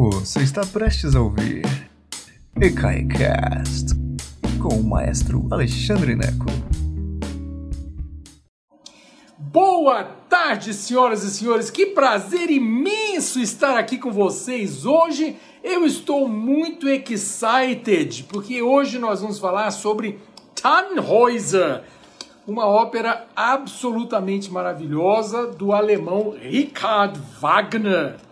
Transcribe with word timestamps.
Você 0.00 0.44
está 0.44 0.64
prestes 0.64 1.16
a 1.16 1.20
ouvir 1.20 1.64
EKAICAST 2.54 3.96
com 4.62 4.76
o 4.76 4.84
maestro 4.84 5.48
Alexandre 5.50 6.14
Neco. 6.14 6.46
Boa 9.36 10.04
tarde, 10.04 10.72
senhoras 10.72 11.24
e 11.24 11.30
senhores. 11.32 11.68
Que 11.68 11.86
prazer 11.86 12.48
imenso 12.48 13.40
estar 13.40 13.76
aqui 13.76 13.98
com 13.98 14.12
vocês. 14.12 14.86
Hoje 14.86 15.36
eu 15.64 15.84
estou 15.84 16.28
muito 16.28 16.88
excited 16.88 18.22
porque 18.28 18.62
hoje 18.62 19.00
nós 19.00 19.20
vamos 19.20 19.40
falar 19.40 19.72
sobre 19.72 20.20
Tannhäuser, 20.54 21.82
uma 22.46 22.66
ópera 22.66 23.26
absolutamente 23.34 24.48
maravilhosa 24.48 25.48
do 25.48 25.72
alemão 25.72 26.36
Richard 26.40 27.20
Wagner. 27.40 28.27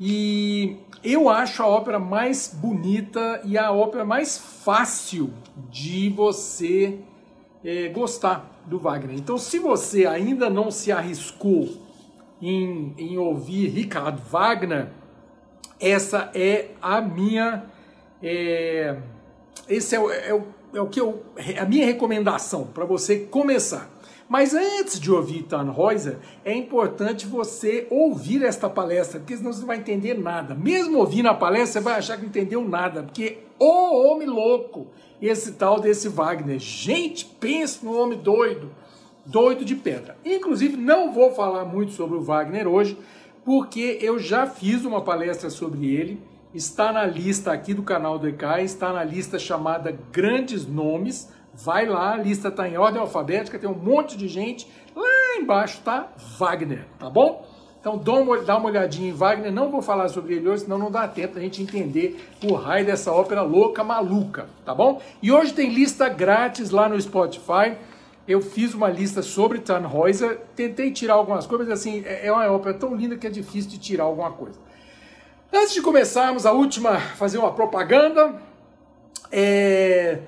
E 0.00 0.78
eu 1.04 1.28
acho 1.28 1.62
a 1.62 1.66
ópera 1.66 1.98
mais 1.98 2.48
bonita 2.54 3.42
e 3.44 3.58
a 3.58 3.70
ópera 3.70 4.02
mais 4.02 4.38
fácil 4.38 5.30
de 5.70 6.08
você 6.08 6.98
é, 7.62 7.88
gostar 7.88 8.62
do 8.64 8.78
Wagner. 8.78 9.16
Então, 9.16 9.36
se 9.36 9.58
você 9.58 10.06
ainda 10.06 10.48
não 10.48 10.70
se 10.70 10.90
arriscou 10.90 11.68
em, 12.40 12.94
em 12.96 13.18
ouvir 13.18 13.68
Richard 13.68 14.22
Wagner, 14.30 14.88
essa 15.78 16.30
é 16.34 16.68
a 16.80 17.02
minha. 17.02 17.64
É, 18.22 18.96
esse 19.68 19.94
é, 19.94 19.98
é, 19.98 20.42
é 20.74 20.80
o 20.80 20.86
que 20.86 21.00
eu, 21.00 21.24
a 21.58 21.66
minha 21.66 21.84
recomendação 21.84 22.66
para 22.66 22.86
você 22.86 23.18
começar. 23.18 23.90
Mas 24.30 24.54
antes 24.54 25.00
de 25.00 25.10
ouvir 25.10 25.42
Tannhäuser, 25.42 26.18
é 26.44 26.54
importante 26.54 27.26
você 27.26 27.88
ouvir 27.90 28.44
esta 28.44 28.70
palestra, 28.70 29.18
porque 29.18 29.36
senão 29.36 29.52
você 29.52 29.58
não 29.58 29.66
vai 29.66 29.78
entender 29.78 30.14
nada. 30.14 30.54
Mesmo 30.54 30.98
ouvindo 30.98 31.28
a 31.28 31.34
palestra, 31.34 31.80
você 31.80 31.84
vai 31.84 31.98
achar 31.98 32.14
que 32.14 32.22
não 32.22 32.28
entendeu 32.28 32.64
nada, 32.64 33.02
porque 33.02 33.38
o 33.58 34.06
homem 34.06 34.28
louco, 34.28 34.86
esse 35.20 35.54
tal 35.54 35.80
desse 35.80 36.08
Wagner. 36.08 36.60
Gente, 36.60 37.24
pensa 37.24 37.84
no 37.84 38.00
homem 38.00 38.20
doido, 38.20 38.70
doido 39.26 39.64
de 39.64 39.74
pedra. 39.74 40.16
Inclusive, 40.24 40.76
não 40.76 41.12
vou 41.12 41.32
falar 41.32 41.64
muito 41.64 41.90
sobre 41.90 42.16
o 42.16 42.22
Wagner 42.22 42.68
hoje, 42.68 42.96
porque 43.44 43.98
eu 44.00 44.16
já 44.20 44.46
fiz 44.46 44.84
uma 44.84 45.00
palestra 45.00 45.50
sobre 45.50 45.92
ele, 45.92 46.22
está 46.54 46.92
na 46.92 47.04
lista 47.04 47.50
aqui 47.50 47.74
do 47.74 47.82
canal 47.82 48.16
do 48.16 48.28
ECAI, 48.28 48.62
está 48.62 48.92
na 48.92 49.02
lista 49.02 49.40
chamada 49.40 49.98
Grandes 50.12 50.68
Nomes, 50.68 51.28
Vai 51.52 51.86
lá, 51.86 52.12
a 52.12 52.16
lista 52.16 52.48
está 52.48 52.68
em 52.68 52.78
ordem 52.78 53.00
alfabética, 53.00 53.58
tem 53.58 53.68
um 53.68 53.74
monte 53.74 54.16
de 54.16 54.28
gente. 54.28 54.70
Lá 54.94 55.36
embaixo 55.36 55.80
tá 55.84 56.08
Wagner, 56.38 56.86
tá 56.98 57.10
bom? 57.10 57.46
Então 57.80 57.96
dá 57.96 58.58
uma 58.58 58.68
olhadinha 58.68 59.08
em 59.08 59.12
Wagner, 59.12 59.50
não 59.50 59.70
vou 59.70 59.80
falar 59.80 60.08
sobre 60.08 60.34
ele 60.34 60.46
hoje, 60.46 60.64
senão 60.64 60.76
não 60.76 60.90
dá 60.90 61.08
tempo 61.08 61.38
a 61.38 61.40
gente 61.40 61.62
entender 61.62 62.28
o 62.44 62.52
raio 62.52 62.84
dessa 62.84 63.10
ópera 63.10 63.40
louca, 63.40 63.82
maluca, 63.82 64.48
tá 64.66 64.74
bom? 64.74 65.00
E 65.22 65.32
hoje 65.32 65.54
tem 65.54 65.70
lista 65.70 66.06
grátis 66.06 66.70
lá 66.70 66.90
no 66.90 67.00
Spotify. 67.00 67.76
Eu 68.28 68.42
fiz 68.42 68.74
uma 68.74 68.88
lista 68.88 69.22
sobre 69.22 69.58
Tannhäuser, 69.58 70.40
tentei 70.54 70.92
tirar 70.92 71.14
algumas 71.14 71.46
coisas, 71.46 71.66
mas 71.66 71.80
assim, 71.80 72.02
é, 72.04 72.26
é 72.26 72.32
uma 72.32 72.48
ópera 72.52 72.74
tão 72.74 72.94
linda 72.94 73.16
que 73.16 73.26
é 73.26 73.30
difícil 73.30 73.70
de 73.70 73.78
tirar 73.78 74.04
alguma 74.04 74.30
coisa. 74.30 74.58
Antes 75.52 75.72
de 75.72 75.80
começarmos 75.80 76.44
a 76.44 76.52
última, 76.52 77.00
fazer 77.00 77.38
uma 77.38 77.52
propaganda, 77.52 78.40
é... 79.32 80.18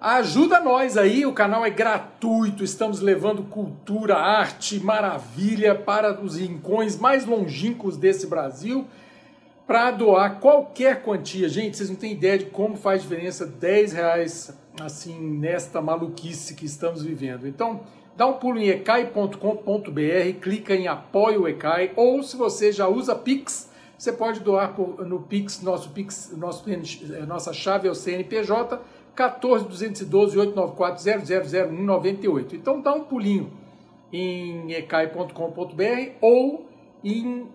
Ajuda 0.00 0.60
nós 0.60 0.96
aí, 0.96 1.26
o 1.26 1.32
canal 1.34 1.62
é 1.62 1.68
gratuito, 1.68 2.64
estamos 2.64 3.00
levando 3.00 3.42
cultura, 3.42 4.16
arte, 4.16 4.80
maravilha 4.80 5.74
para 5.74 6.18
os 6.22 6.38
rincões 6.38 6.96
mais 6.96 7.26
longínquos 7.26 7.98
desse 7.98 8.26
Brasil 8.26 8.86
para 9.66 9.90
doar 9.90 10.40
qualquer 10.40 11.02
quantia. 11.02 11.50
Gente, 11.50 11.76
vocês 11.76 11.90
não 11.90 11.96
têm 11.96 12.12
ideia 12.12 12.38
de 12.38 12.46
como 12.46 12.78
faz 12.78 13.02
diferença 13.02 13.44
10 13.44 13.92
reais 13.92 14.58
assim 14.80 15.20
nesta 15.20 15.82
maluquice 15.82 16.54
que 16.54 16.64
estamos 16.64 17.02
vivendo. 17.02 17.46
Então, 17.46 17.82
dá 18.16 18.26
um 18.26 18.38
pulo 18.38 18.58
em 18.58 18.70
ecai.com.br, 18.70 20.40
clica 20.40 20.74
em 20.74 20.88
apoio 20.88 21.46
Ecai, 21.46 21.92
ou 21.94 22.22
se 22.22 22.38
você 22.38 22.72
já 22.72 22.88
usa 22.88 23.14
Pix, 23.14 23.68
você 23.98 24.14
pode 24.14 24.40
doar 24.40 24.74
no 24.78 25.20
Pix, 25.20 25.60
nosso 25.60 25.90
Pix, 25.90 26.32
nosso, 26.34 26.64
nossa 27.28 27.52
chave 27.52 27.86
é 27.86 27.90
o 27.90 27.94
CNPJ 27.94 28.80
14 29.14 29.66
212 29.66 30.38
894 30.38 31.02
000198. 31.26 32.56
Então 32.56 32.80
dá 32.80 32.92
um 32.94 33.04
pulinho 33.04 33.50
em 34.12 34.72
ecai.com.br 34.72 36.10
ou 36.20 36.68
em 37.02 37.46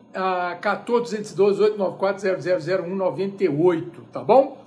14 0.61 1.17
212 1.17 1.61
894 1.61 2.41
000198, 2.41 4.01
tá 4.11 4.23
bom? 4.23 4.63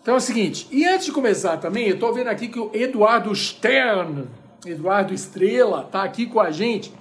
Então 0.00 0.14
é 0.14 0.16
o 0.16 0.20
seguinte, 0.20 0.66
e 0.70 0.86
antes 0.86 1.06
de 1.06 1.12
começar 1.12 1.58
também, 1.58 1.86
eu 1.88 1.94
estou 1.94 2.14
vendo 2.14 2.28
aqui 2.28 2.48
que 2.48 2.58
o 2.58 2.70
Eduardo 2.72 3.34
Stern, 3.34 4.26
Eduardo 4.64 5.12
Estrela, 5.12 5.82
está 5.82 6.02
aqui 6.02 6.26
com 6.26 6.40
a 6.40 6.50
gente, 6.50 6.92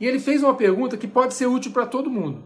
e 0.00 0.06
ele 0.06 0.18
fez 0.18 0.42
uma 0.42 0.54
pergunta 0.54 0.96
que 0.96 1.06
pode 1.06 1.34
ser 1.34 1.46
útil 1.46 1.70
para 1.70 1.86
todo 1.86 2.10
mundo. 2.10 2.42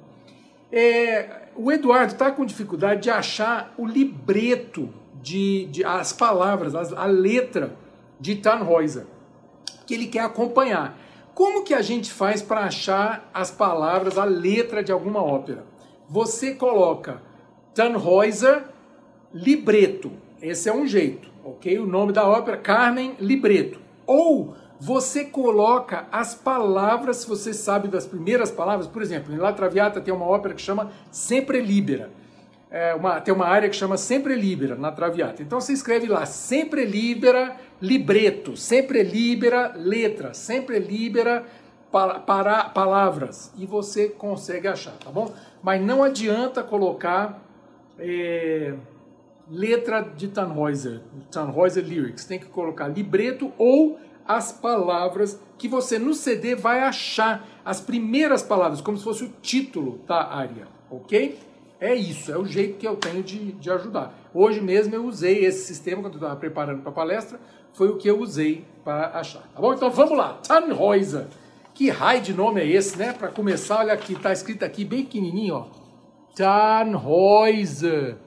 É, 0.71 1.49
o 1.57 1.73
Eduardo 1.73 2.13
está 2.13 2.31
com 2.31 2.45
dificuldade 2.45 3.03
de 3.03 3.11
achar 3.11 3.73
o 3.79 3.87
libreto 3.87 4.93
de, 5.23 5.67
de 5.67 5.85
as 5.85 6.13
palavras, 6.13 6.75
a, 6.75 7.03
a 7.03 7.07
letra 7.07 7.77
de 8.19 8.37
Tannhäuser, 8.37 9.07
que 9.87 9.95
ele 9.95 10.07
quer 10.07 10.25
acompanhar. 10.25 10.99
Como 11.35 11.65
que 11.65 11.73
a 11.73 11.83
gente 11.83 12.13
faz 12.13 12.43
para 12.43 12.63
achar 12.63 13.31
as 13.33 13.51
palavras, 13.51 14.19
a 14.19 14.25
letra 14.25 14.83
de 14.83 14.93
alguma 14.93 15.23
ópera? 15.23 15.65
Você 16.09 16.55
coloca 16.55 17.23
Tannhäuser 17.75 18.65
libreto. 19.33 20.11
Esse 20.43 20.69
é 20.69 20.75
um 20.75 20.87
jeito, 20.87 21.31
ok? 21.45 21.79
O 21.79 21.87
nome 21.87 22.13
da 22.13 22.29
ópera 22.29 22.57
Carmen 22.57 23.15
libreto. 23.21 23.81
Ou 24.07 24.55
você 24.79 25.25
coloca 25.25 26.07
as 26.11 26.35
palavras, 26.35 27.19
se 27.19 27.29
você 27.29 27.53
sabe 27.53 27.89
das 27.89 28.07
primeiras 28.07 28.51
palavras, 28.51 28.87
por 28.87 29.03
exemplo, 29.03 29.33
em 29.33 29.37
La 29.37 29.53
Traviata 29.53 30.01
tem 30.01 30.13
uma 30.13 30.27
ópera 30.27 30.55
que 30.55 30.63
chama 30.63 30.91
Sempre 31.11 31.61
Libera 31.61 32.11
é, 32.71 32.95
uma, 32.95 33.21
tem 33.21 33.35
uma 33.35 33.47
área 33.47 33.69
que 33.69 33.75
chama 33.75 33.97
Sempre 33.97 34.37
Libera 34.37 34.77
na 34.77 34.93
Traviata. 34.93 35.43
Então 35.43 35.61
você 35.61 35.73
escreve 35.73 36.07
lá 36.07 36.25
Sempre 36.25 36.85
Libera 36.85 37.57
libreto, 37.83 38.57
Sempre 38.57 39.03
Libera 39.03 39.73
letra, 39.75 40.33
Sempre 40.33 40.79
Libera 40.79 41.45
para, 41.91 42.21
para, 42.21 42.65
palavras 42.67 43.53
e 43.59 43.67
você 43.67 44.09
consegue 44.09 44.69
achar, 44.69 44.93
tá 44.93 45.11
bom? 45.11 45.35
Mas 45.61 45.83
não 45.83 46.05
adianta 46.05 46.63
colocar 46.63 47.43
é, 47.99 48.75
letra 49.51 50.01
de 50.01 50.29
Tannhäuser, 50.29 51.01
Tannhäuser 51.33 51.85
Lyrics. 51.85 52.25
Tem 52.25 52.39
que 52.39 52.47
colocar 52.47 52.87
libreto 52.87 53.53
ou 53.59 53.99
as 54.25 54.53
palavras 54.53 55.41
que 55.59 55.67
você 55.67 55.99
no 55.99 56.15
CD 56.15 56.55
vai 56.55 56.81
achar 56.81 57.45
as 57.65 57.81
primeiras 57.81 58.45
palavras, 58.45 58.81
como 58.81 58.97
se 58.97 59.03
fosse 59.03 59.25
o 59.25 59.33
título 59.43 59.99
da 60.07 60.33
área, 60.33 60.69
ok? 60.89 61.37
É 61.81 61.95
isso, 61.95 62.31
é 62.31 62.37
o 62.37 62.45
jeito 62.45 62.77
que 62.79 62.87
eu 62.87 62.95
tenho 62.97 63.23
de, 63.23 63.53
de 63.53 63.71
ajudar. 63.71 64.15
Hoje 64.35 64.61
mesmo 64.61 64.95
eu 64.95 65.07
usei 65.07 65.47
esse 65.47 65.65
sistema, 65.67 66.03
quando 66.03 66.15
eu 66.15 66.19
estava 66.19 66.37
preparando 66.37 66.83
para 66.83 66.91
a 66.91 66.95
palestra, 66.95 67.41
foi 67.73 67.89
o 67.89 67.97
que 67.97 68.09
eu 68.09 68.21
usei 68.21 68.67
para 68.85 69.19
achar. 69.19 69.43
Tá 69.55 69.61
bom? 69.61 69.73
Então 69.73 69.91
vamos 69.91 70.17
lá. 70.17 70.39
Tannhäuser. 70.47 71.27
Que 71.73 71.89
raio 71.89 72.21
de 72.21 72.35
nome 72.35 72.61
é 72.61 72.67
esse, 72.67 72.99
né? 72.99 73.15
Para 73.15 73.29
começar, 73.29 73.79
olha 73.79 73.95
aqui, 73.95 74.13
está 74.13 74.31
escrito 74.31 74.63
aqui 74.63 74.85
bem 74.85 75.05
pequenininho, 75.05 75.55
ó. 75.55 75.67
Tannhäuser. 76.37 78.19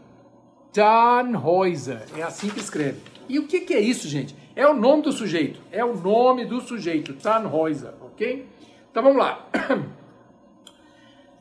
Tannhäuser. 0.72 2.02
É 2.18 2.24
assim 2.24 2.50
que 2.50 2.60
escreve. 2.60 3.02
E 3.30 3.38
o 3.38 3.46
que, 3.46 3.60
que 3.60 3.76
é 3.76 3.80
isso, 3.80 4.08
gente? 4.08 4.36
É 4.56 4.68
o 4.68 4.74
nome 4.74 5.04
do 5.04 5.12
sujeito. 5.12 5.62
É 5.72 5.86
o 5.86 5.96
nome 5.96 6.46
do 6.46 6.60
sujeito. 6.60 7.14
Tannhäuser, 7.14 7.94
ok? 8.02 8.48
Então 8.90 9.04
vamos 9.04 9.20
lá. 9.20 9.48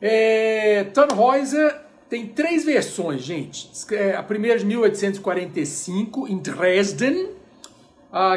É, 0.05 0.83
Tannhäuser 0.93 1.82
tem 2.13 2.27
três 2.27 2.63
versões, 2.63 3.23
gente. 3.23 3.71
É, 3.91 4.15
a 4.15 4.21
primeira 4.21 4.59
de 4.59 4.65
1845, 4.67 6.27
em 6.27 6.37
Dresden, 6.37 7.31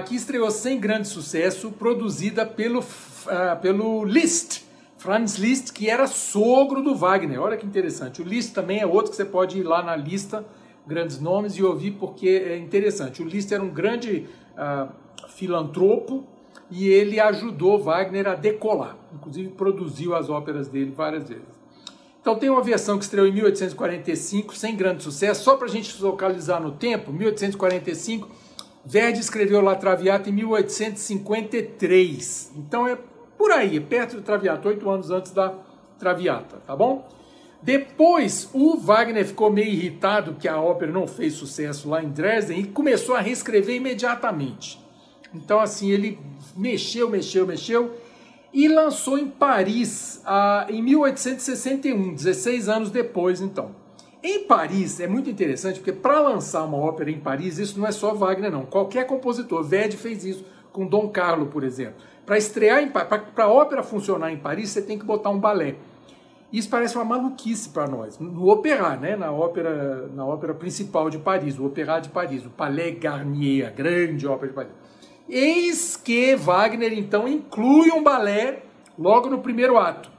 que 0.07 0.17
estreou 0.17 0.51
sem 0.51 0.81
grande 0.81 1.07
sucesso, 1.09 1.71
produzida 1.73 2.47
pelo, 2.47 2.81
uh, 2.81 3.61
pelo 3.61 4.03
Liszt, 4.03 4.65
Franz 4.97 5.37
Liszt, 5.37 5.75
que 5.75 5.91
era 5.91 6.07
sogro 6.07 6.83
do 6.83 6.95
Wagner. 6.95 7.39
Olha 7.39 7.59
que 7.59 7.67
interessante. 7.67 8.23
O 8.23 8.25
Liszt 8.25 8.55
também 8.55 8.81
é 8.81 8.87
outro 8.87 9.11
que 9.11 9.17
você 9.17 9.27
pode 9.27 9.59
ir 9.59 9.63
lá 9.63 9.83
na 9.83 9.95
lista, 9.95 10.43
grandes 10.87 11.21
nomes, 11.21 11.59
e 11.59 11.63
ouvir 11.63 11.91
porque 12.01 12.31
é 12.31 12.57
interessante. 12.57 13.23
O 13.23 13.27
Liszt 13.27 13.53
era 13.53 13.63
um 13.63 13.69
grande 13.69 14.27
uh, 14.57 14.89
filantropo 15.29 16.25
e 16.71 16.89
ele 16.89 17.21
ajudou 17.21 17.79
Wagner 17.83 18.27
a 18.27 18.35
decolar. 18.35 18.97
Inclusive 19.15 19.51
produziu 19.51 20.17
as 20.17 20.31
óperas 20.31 20.67
dele 20.67 20.95
várias 20.97 21.29
vezes. 21.29 21.56
Então 22.27 22.35
tem 22.35 22.51
uma 22.51 22.61
versão 22.61 22.99
que 22.99 23.05
estreou 23.05 23.25
em 23.25 23.31
1845, 23.31 24.57
sem 24.57 24.75
grande 24.75 25.05
sucesso, 25.05 25.45
só 25.45 25.57
para 25.57 25.69
a 25.69 25.71
gente 25.71 26.03
localizar 26.03 26.59
no 26.59 26.73
tempo, 26.73 27.13
1845, 27.13 28.29
Verdi 28.85 29.21
escreveu 29.21 29.61
La 29.61 29.77
Traviata 29.77 30.29
em 30.29 30.33
1853. 30.33 32.51
Então 32.57 32.89
é 32.89 32.99
por 33.39 33.53
aí, 33.53 33.77
é 33.77 33.81
perto 33.81 34.17
do 34.17 34.23
Traviata, 34.23 34.67
oito 34.67 34.91
anos 34.91 35.13
antes 35.13 35.31
da 35.31 35.55
Traviata, 36.01 36.57
tá 36.67 36.75
bom? 36.75 37.09
Depois, 37.63 38.51
o 38.53 38.77
Wagner 38.77 39.25
ficou 39.25 39.49
meio 39.49 39.69
irritado 39.69 40.35
que 40.35 40.49
a 40.49 40.61
ópera 40.61 40.91
não 40.91 41.07
fez 41.07 41.35
sucesso 41.35 41.89
lá 41.89 42.03
em 42.03 42.09
Dresden 42.09 42.59
e 42.59 42.65
começou 42.65 43.15
a 43.15 43.21
reescrever 43.21 43.77
imediatamente. 43.77 44.85
Então, 45.33 45.61
assim, 45.61 45.93
ele 45.93 46.19
mexeu, 46.57 47.09
mexeu, 47.09 47.47
mexeu 47.47 47.95
e 48.57 48.69
lançou 48.69 49.19
em 49.19 49.29
Paris 49.29 50.23
ah, 50.25 50.67
em 50.71 50.81
1861, 50.83 52.15
16 52.15 52.71
anos 52.71 52.91
depois, 52.91 53.43
então. 53.43 53.73
Em 54.23 54.45
Paris 54.45 54.99
é 54.99 55.07
muito 55.07 55.29
interessante 55.29 55.79
porque 55.79 55.93
para 55.93 56.21
lançar 56.21 56.65
uma 56.65 56.79
ópera 56.79 57.11
em 57.11 57.21
Paris, 57.21 57.59
isso 57.59 57.79
não 57.79 57.87
é 57.87 57.93
só 57.93 58.15
Wagner, 58.15 58.51
não. 58.51 58.65
Qualquer 58.65 59.07
compositor, 59.07 59.63
Verdi 59.63 59.99
fez 59.99 60.25
isso 60.25 60.43
com 60.73 60.87
Dom 60.87 61.11
Carlo, 61.11 61.49
por 61.49 61.65
exemplo. 61.65 61.97
Para 62.25 62.39
estrear 62.39 62.91
para 62.91 63.45
a 63.45 63.49
ópera 63.49 63.83
funcionar 63.83 64.33
em 64.33 64.39
Paris, 64.39 64.71
você 64.71 64.81
tem 64.81 64.99
que 64.99 65.05
botar 65.05 65.29
um 65.29 65.39
balé. 65.39 65.77
Isso 66.51 66.71
parece 66.71 66.97
uma 66.97 67.05
maluquice 67.05 67.69
para 67.69 67.87
nós. 67.87 68.19
No 68.19 68.49
Opéra, 68.49 68.97
né, 68.97 69.17
na 69.17 69.31
ópera, 69.33 70.09
na 70.15 70.25
ópera 70.25 70.55
principal 70.55 71.11
de 71.11 71.19
Paris, 71.19 71.59
o 71.59 71.67
Opéra 71.67 72.01
de 72.01 72.09
Paris, 72.09 72.47
o 72.47 72.51
Palais 72.51 72.99
Garnier, 72.99 73.69
a 73.69 73.71
grande 73.71 74.27
ópera 74.27 74.49
de 74.49 74.55
Paris. 74.55 74.73
Eis 75.29 75.97
que 75.97 76.37
Wagner 76.37 76.93
então 76.93 77.27
inclui 77.27 77.91
um 77.91 78.03
balé 78.03 78.63
logo 78.99 79.29
no 79.29 79.39
primeiro 79.39 79.77
ato 79.77 80.11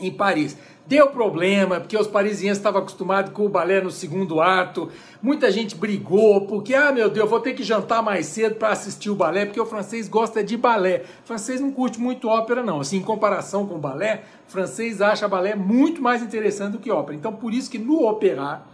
em 0.00 0.10
Paris. 0.10 0.56
Deu 0.86 1.06
problema, 1.08 1.78
porque 1.78 1.96
os 1.96 2.08
parisienses 2.08 2.58
estavam 2.58 2.80
acostumados 2.80 3.32
com 3.32 3.46
o 3.46 3.48
balé 3.48 3.80
no 3.80 3.92
segundo 3.92 4.40
ato. 4.40 4.90
Muita 5.22 5.48
gente 5.48 5.76
brigou, 5.76 6.46
porque, 6.46 6.74
ah, 6.74 6.90
meu 6.90 7.08
Deus, 7.08 7.30
vou 7.30 7.38
ter 7.38 7.52
que 7.52 7.62
jantar 7.62 8.02
mais 8.02 8.26
cedo 8.26 8.56
para 8.56 8.70
assistir 8.70 9.08
o 9.08 9.14
balé, 9.14 9.46
porque 9.46 9.60
o 9.60 9.66
francês 9.66 10.08
gosta 10.08 10.42
de 10.42 10.56
balé. 10.56 11.04
O 11.22 11.28
francês 11.28 11.60
não 11.60 11.70
curte 11.70 12.00
muito 12.00 12.26
ópera, 12.26 12.60
não. 12.60 12.80
Assim, 12.80 12.96
em 12.96 13.02
comparação 13.02 13.68
com 13.68 13.76
o 13.76 13.78
balé, 13.78 14.24
o 14.48 14.50
francês 14.50 15.00
acha 15.00 15.28
balé 15.28 15.54
muito 15.54 16.02
mais 16.02 16.22
interessante 16.22 16.72
do 16.72 16.78
que 16.80 16.90
ópera. 16.90 17.16
Então, 17.16 17.32
por 17.32 17.54
isso 17.54 17.70
que 17.70 17.78
no 17.78 18.08
operar 18.08 18.66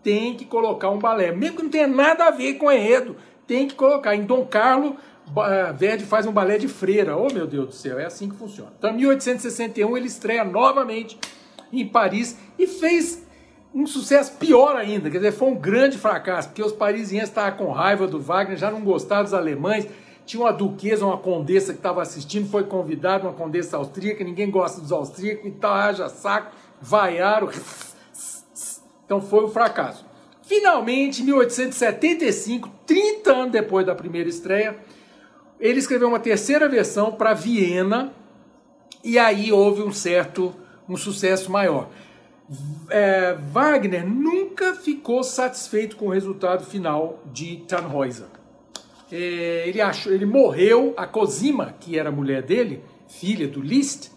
tem 0.00 0.36
que 0.36 0.44
colocar 0.44 0.90
um 0.90 0.98
balé. 0.98 1.32
Mesmo 1.32 1.56
que 1.56 1.62
não 1.64 1.70
tenha 1.70 1.88
nada 1.88 2.26
a 2.26 2.30
ver 2.30 2.54
com 2.54 2.70
enredo, 2.70 3.16
tem 3.46 3.68
que 3.68 3.74
colocar. 3.74 4.14
Em 4.14 4.24
Dom 4.24 4.44
Carlo, 4.46 4.96
eh, 5.36 5.72
Verdi 5.72 6.04
faz 6.04 6.26
um 6.26 6.32
balé 6.32 6.58
de 6.58 6.68
freira. 6.68 7.16
Oh, 7.16 7.32
meu 7.32 7.46
Deus 7.46 7.66
do 7.66 7.74
céu, 7.74 7.98
é 7.98 8.04
assim 8.04 8.28
que 8.28 8.36
funciona. 8.36 8.72
Então, 8.78 8.90
em 8.90 8.96
1861, 8.96 9.96
ele 9.96 10.06
estreia 10.06 10.44
novamente 10.44 11.18
em 11.72 11.86
Paris 11.86 12.38
e 12.58 12.66
fez 12.66 13.24
um 13.74 13.86
sucesso 13.86 14.36
pior 14.38 14.76
ainda, 14.76 15.10
quer 15.10 15.16
dizer, 15.16 15.32
foi 15.32 15.48
um 15.48 15.56
grande 15.56 15.98
fracasso, 15.98 16.48
porque 16.48 16.62
os 16.62 16.72
parisienses 16.72 17.28
estavam 17.28 17.58
com 17.58 17.72
raiva 17.72 18.06
do 18.06 18.20
Wagner, 18.20 18.56
já 18.56 18.70
não 18.70 18.82
gostavam 18.82 19.24
dos 19.24 19.34
alemães, 19.34 19.88
tinha 20.24 20.40
uma 20.40 20.52
duquesa, 20.52 21.04
uma 21.04 21.18
condessa 21.18 21.72
que 21.72 21.80
estava 21.80 22.00
assistindo, 22.00 22.48
foi 22.48 22.62
convidada, 22.64 23.24
uma 23.24 23.32
condessa 23.32 23.76
austríaca, 23.76 24.22
ninguém 24.22 24.48
gosta 24.48 24.80
dos 24.80 24.92
austríacos, 24.92 25.44
então 25.44 25.72
haja 25.72 26.08
saco, 26.08 26.52
vaiaram, 26.80 27.50
então 29.04 29.20
foi 29.20 29.44
um 29.44 29.48
fracasso. 29.48 30.03
Finalmente, 30.46 31.22
em 31.22 31.24
1875, 31.24 32.70
30 32.86 33.32
anos 33.32 33.52
depois 33.52 33.86
da 33.86 33.94
primeira 33.94 34.28
estreia, 34.28 34.76
ele 35.58 35.78
escreveu 35.78 36.08
uma 36.08 36.20
terceira 36.20 36.68
versão 36.68 37.12
para 37.12 37.32
Viena, 37.32 38.12
e 39.02 39.18
aí 39.18 39.52
houve 39.52 39.82
um 39.82 39.92
certo 39.92 40.54
um 40.88 40.96
sucesso 40.96 41.50
maior. 41.50 41.88
É, 42.90 43.34
Wagner 43.52 44.06
nunca 44.06 44.74
ficou 44.74 45.24
satisfeito 45.24 45.96
com 45.96 46.08
o 46.08 46.10
resultado 46.10 46.64
final 46.64 47.22
de 47.32 47.56
Tannhäuser. 47.66 48.26
É, 49.10 49.64
ele, 49.66 49.80
achou, 49.80 50.12
ele 50.12 50.26
morreu, 50.26 50.92
a 50.96 51.06
Cosima, 51.06 51.74
que 51.80 51.98
era 51.98 52.10
a 52.10 52.12
mulher 52.12 52.42
dele, 52.42 52.82
filha 53.08 53.48
do 53.48 53.62
Liszt, 53.62 54.10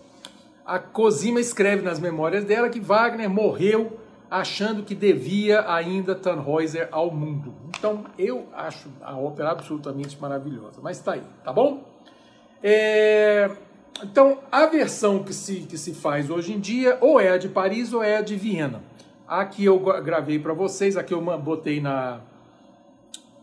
a 0.65 0.77
Cosima 0.77 1.39
escreve 1.39 1.81
nas 1.81 2.00
memórias 2.00 2.44
dela 2.44 2.68
que 2.68 2.80
Wagner 2.80 3.30
morreu 3.30 3.97
achando 4.29 4.83
que 4.83 4.94
devia 4.94 5.71
ainda 5.71 6.13
Tannhäuser 6.13 6.89
ao 6.91 7.12
mundo. 7.12 7.53
Então 7.69 8.06
eu 8.18 8.47
acho 8.53 8.89
a 9.01 9.15
ópera 9.18 9.51
absolutamente 9.51 10.19
maravilhosa, 10.19 10.79
mas 10.81 10.97
está 10.97 11.13
aí, 11.13 11.24
tá 11.44 11.53
bom? 11.53 11.83
É, 12.62 13.51
então, 14.03 14.39
a 14.51 14.65
versão 14.68 15.24
que 15.24 15.33
se, 15.33 15.62
que 15.62 15.77
se 15.77 15.94
faz 15.94 16.29
hoje 16.29 16.53
em 16.53 16.59
dia 16.59 16.97
ou 17.01 17.19
é 17.19 17.29
a 17.29 17.38
de 17.38 17.50
Paris 17.50 17.94
ou 17.94 18.03
é 18.03 18.18
a 18.18 18.21
de 18.21 18.35
Viena. 18.35 18.83
A 19.27 19.44
que 19.44 19.65
eu 19.65 19.79
gravei 19.79 20.39
para 20.39 20.53
vocês, 20.53 20.95
a 20.95 21.03
que 21.03 21.13
eu 21.13 21.21
botei 21.39 21.81
na, 21.81 22.21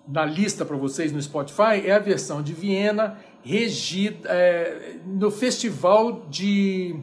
na 0.07 0.25
lista 0.25 0.65
para 0.65 0.77
vocês 0.77 1.13
no 1.13 1.21
Spotify, 1.21 1.85
é 1.85 1.93
a 1.93 1.99
versão 1.99 2.41
de 2.41 2.53
Viena, 2.53 3.19
regida 3.43 4.29
é, 4.31 4.97
no 5.05 5.31
festival 5.31 6.23
de, 6.31 6.97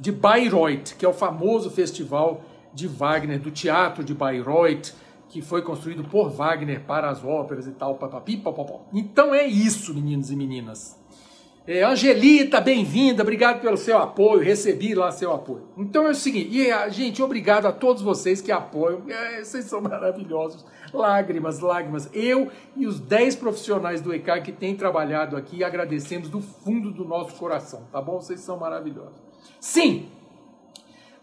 de 0.00 0.10
Bayreuth, 0.10 0.94
que 0.96 1.04
é 1.04 1.08
o 1.08 1.12
famoso 1.12 1.70
festival 1.70 2.42
de 2.72 2.86
Wagner, 2.86 3.38
do 3.38 3.50
teatro 3.50 4.02
de 4.02 4.14
Bayreuth, 4.14 4.92
que 5.28 5.40
foi 5.40 5.62
construído 5.62 6.04
por 6.04 6.30
Wagner 6.30 6.82
para 6.82 7.08
as 7.08 7.24
óperas 7.24 7.66
e 7.66 7.72
tal, 7.72 7.94
papapi, 7.94 8.36
papapó. 8.36 8.86
Então 8.92 9.34
é 9.34 9.46
isso, 9.46 9.94
meninos 9.94 10.30
e 10.30 10.36
meninas. 10.36 11.00
É, 11.64 11.84
Angelita, 11.84 12.60
bem-vinda, 12.60 13.22
obrigado 13.22 13.60
pelo 13.60 13.76
seu 13.76 13.96
apoio, 13.96 14.42
recebi 14.42 14.96
lá 14.96 15.12
seu 15.12 15.32
apoio. 15.32 15.68
Então 15.78 16.08
é 16.08 16.10
o 16.10 16.14
seguinte, 16.14 16.50
e, 16.58 16.90
gente, 16.90 17.22
obrigado 17.22 17.66
a 17.66 17.72
todos 17.72 18.02
vocês 18.02 18.40
que 18.40 18.50
apoiam, 18.50 19.04
é, 19.08 19.44
vocês 19.44 19.66
são 19.66 19.80
maravilhosos, 19.80 20.66
lágrimas, 20.92 21.60
lágrimas. 21.60 22.10
Eu 22.12 22.50
e 22.76 22.84
os 22.84 22.98
10 22.98 23.36
profissionais 23.36 24.00
do 24.00 24.12
ECAR 24.12 24.42
que 24.42 24.50
têm 24.50 24.74
trabalhado 24.74 25.36
aqui, 25.36 25.62
agradecemos 25.62 26.28
do 26.28 26.40
fundo 26.40 26.90
do 26.90 27.04
nosso 27.04 27.36
coração, 27.36 27.86
tá 27.92 28.02
bom? 28.02 28.20
Vocês 28.20 28.40
são 28.40 28.58
maravilhosos. 28.58 29.22
Sim, 29.60 30.08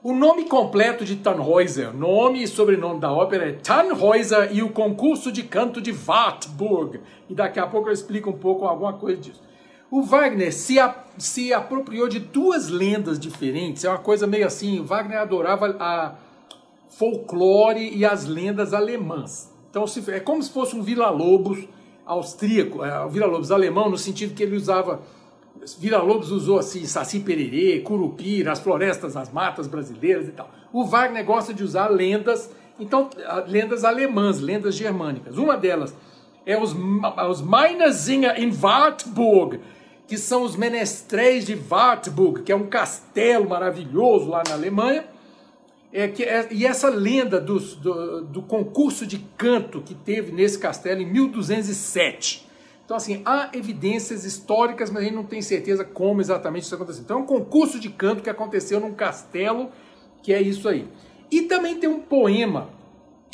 o 0.02 0.14
nome 0.14 0.46
completo 0.46 1.04
de 1.04 1.18
Tannhäuser, 1.18 1.94
nome 1.94 2.42
e 2.42 2.48
sobrenome 2.48 3.02
da 3.02 3.12
ópera 3.12 3.50
é 3.50 3.52
Tannhäuser 3.52 4.50
e 4.54 4.64
o 4.64 4.70
concurso 4.70 5.30
de 5.30 5.44
canto 5.44 5.82
de 5.82 5.92
Wartburg. 5.92 7.02
E 7.30 7.36
daqui 7.36 7.60
a 7.60 7.68
pouco 7.68 7.90
eu 7.90 7.94
explico 7.94 8.30
um 8.30 8.38
pouco 8.38 8.66
alguma 8.66 8.94
coisa 8.94 9.20
disso. 9.20 9.42
O 9.92 10.02
Wagner 10.02 10.54
se, 10.54 10.80
a, 10.80 10.96
se 11.18 11.52
apropriou 11.52 12.08
de 12.08 12.20
duas 12.20 12.70
lendas 12.70 13.20
diferentes. 13.20 13.84
É 13.84 13.90
uma 13.90 13.98
coisa 13.98 14.26
meio 14.26 14.46
assim. 14.46 14.80
O 14.80 14.86
Wagner 14.86 15.20
adorava 15.20 15.76
a 15.80 16.16
folclore 16.88 17.94
e 17.94 18.06
as 18.06 18.26
lendas 18.26 18.74
alemãs. 18.74 19.54
Então 19.70 19.84
é 20.08 20.20
como 20.20 20.42
se 20.42 20.52
fosse 20.52 20.76
um 20.76 20.82
Vila-Lobos 20.82 21.68
austríaco, 22.06 22.84
é, 22.84 23.04
o 23.06 23.10
Vila-Lobos 23.10 23.52
alemão, 23.52 23.90
no 23.90 23.98
sentido 23.98 24.34
que 24.34 24.44
ele 24.44 24.56
usava. 24.56 25.02
Vila-Lobos 25.78 26.32
usou 26.32 26.60
assim, 26.60 26.86
Saci 26.86 27.20
Pererê, 27.20 27.80
Curupira, 27.80 28.52
as 28.52 28.60
florestas, 28.60 29.16
as 29.16 29.32
matas 29.32 29.68
brasileiras 29.68 30.28
e 30.28 30.32
tal. 30.32 30.50
O 30.72 30.86
Wagner 30.86 31.26
gosta 31.26 31.54
de 31.54 31.64
usar 31.64 31.88
lendas, 31.90 32.52
então, 32.80 33.10
lendas 33.48 33.84
alemãs, 33.84 34.40
lendas 34.40 34.76
germânicas. 34.76 35.38
Uma 35.38 35.58
delas 35.58 35.94
é 36.46 36.58
os, 36.58 36.76
os 37.30 37.42
Meinersinger 37.42 38.42
in 38.42 38.52
Wartburg, 38.52 39.60
que 40.08 40.18
são 40.18 40.44
os 40.44 40.56
menestréis 40.56 41.46
de 41.46 41.56
Wartburg, 41.70 42.42
que 42.42 42.52
é 42.52 42.56
um 42.56 42.66
castelo 42.66 43.48
maravilhoso 43.48 44.30
lá 44.30 44.42
na 44.48 44.56
Alemanha. 44.56 45.06
É, 45.92 46.08
que 46.08 46.24
é, 46.24 46.48
e 46.52 46.68
essa 46.68 46.88
lenda 46.88 47.40
do, 47.42 47.60
do, 47.60 48.22
do, 48.22 48.42
concurso 48.44 49.08
de 49.08 49.18
canto 49.36 49.82
que 49.82 49.96
teve 49.96 50.32
nesse 50.32 50.60
castelo 50.60 51.02
em 51.02 51.06
1207. 51.06 52.49
Então, 52.90 52.98
assim, 52.98 53.22
há 53.24 53.52
evidências 53.54 54.26
históricas, 54.26 54.90
mas 54.90 55.04
a 55.04 55.06
gente 55.06 55.14
não 55.14 55.24
tem 55.24 55.44
certeza 55.44 55.86
como 55.86 56.22
exatamente 56.22 56.64
isso 56.64 56.74
aconteceu. 56.74 57.04
Então, 57.04 57.20
é 57.20 57.22
um 57.22 57.26
concurso 57.26 57.80
de 57.80 57.88
canto 57.88 58.24
que 58.24 58.32
aconteceu 58.32 58.80
num 58.80 58.96
castelo, 58.96 59.70
que 60.24 60.34
é 60.34 60.42
isso 60.42 60.68
aí. 60.68 60.88
E 61.30 61.44
também 61.44 61.78
tem 61.78 61.88
um 61.88 62.00
poema 62.00 62.72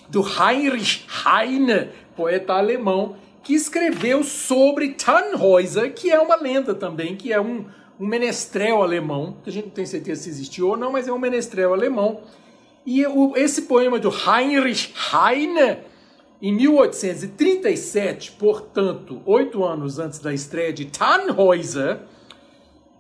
do 0.10 0.20
Heinrich 0.20 1.08
Heine, 1.26 1.88
poeta 2.18 2.52
alemão, 2.52 3.16
que 3.42 3.54
escreveu 3.54 4.26
sobre 4.26 4.90
Tannhäuser, 4.90 5.94
que 5.94 6.12
é 6.12 6.20
uma 6.20 6.36
lenda 6.36 6.76
também, 6.76 7.16
que 7.16 7.32
é 7.32 7.40
um, 7.40 7.64
um 7.98 8.06
menestrel 8.06 8.84
alemão, 8.84 9.38
que 9.42 9.50
a 9.50 9.54
gente 9.54 9.68
não 9.68 9.72
tem 9.72 9.86
certeza 9.86 10.24
se 10.24 10.30
existiu 10.32 10.68
ou 10.68 10.76
não, 10.76 10.92
mas 10.92 11.08
é 11.08 11.14
um 11.14 11.18
menestrel 11.18 11.72
alemão. 11.72 12.24
E 12.86 13.08
o, 13.08 13.38
esse 13.38 13.62
poema 13.62 14.00
do 14.00 14.10
Heinrich 14.10 14.94
Heine, 15.14 15.78
em 16.48 16.52
1837, 16.52 18.34
portanto, 18.34 19.20
oito 19.26 19.64
anos 19.64 19.98
antes 19.98 20.20
da 20.20 20.32
estreia 20.32 20.72
de 20.72 20.86
Tannhäuser, 20.86 22.02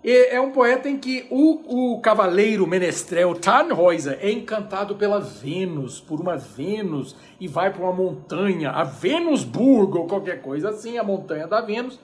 é 0.03 0.41
um 0.41 0.51
poeta 0.51 0.89
em 0.89 0.97
que 0.97 1.27
o, 1.29 1.93
o 1.93 2.01
cavaleiro 2.01 2.65
menestrel 2.65 3.35
Tannhäuser 3.35 4.17
é 4.19 4.31
encantado 4.31 4.95
pela 4.95 5.19
Vênus, 5.19 6.01
por 6.01 6.19
uma 6.19 6.35
Vênus, 6.35 7.15
e 7.39 7.47
vai 7.47 7.71
para 7.71 7.83
uma 7.83 7.93
montanha, 7.93 8.71
a 8.71 8.83
Venusburg 8.83 9.95
ou 9.95 10.07
qualquer 10.07 10.41
coisa 10.41 10.69
assim, 10.69 10.97
a 10.97 11.03
montanha 11.03 11.45
da 11.45 11.61
Vênus. 11.61 11.99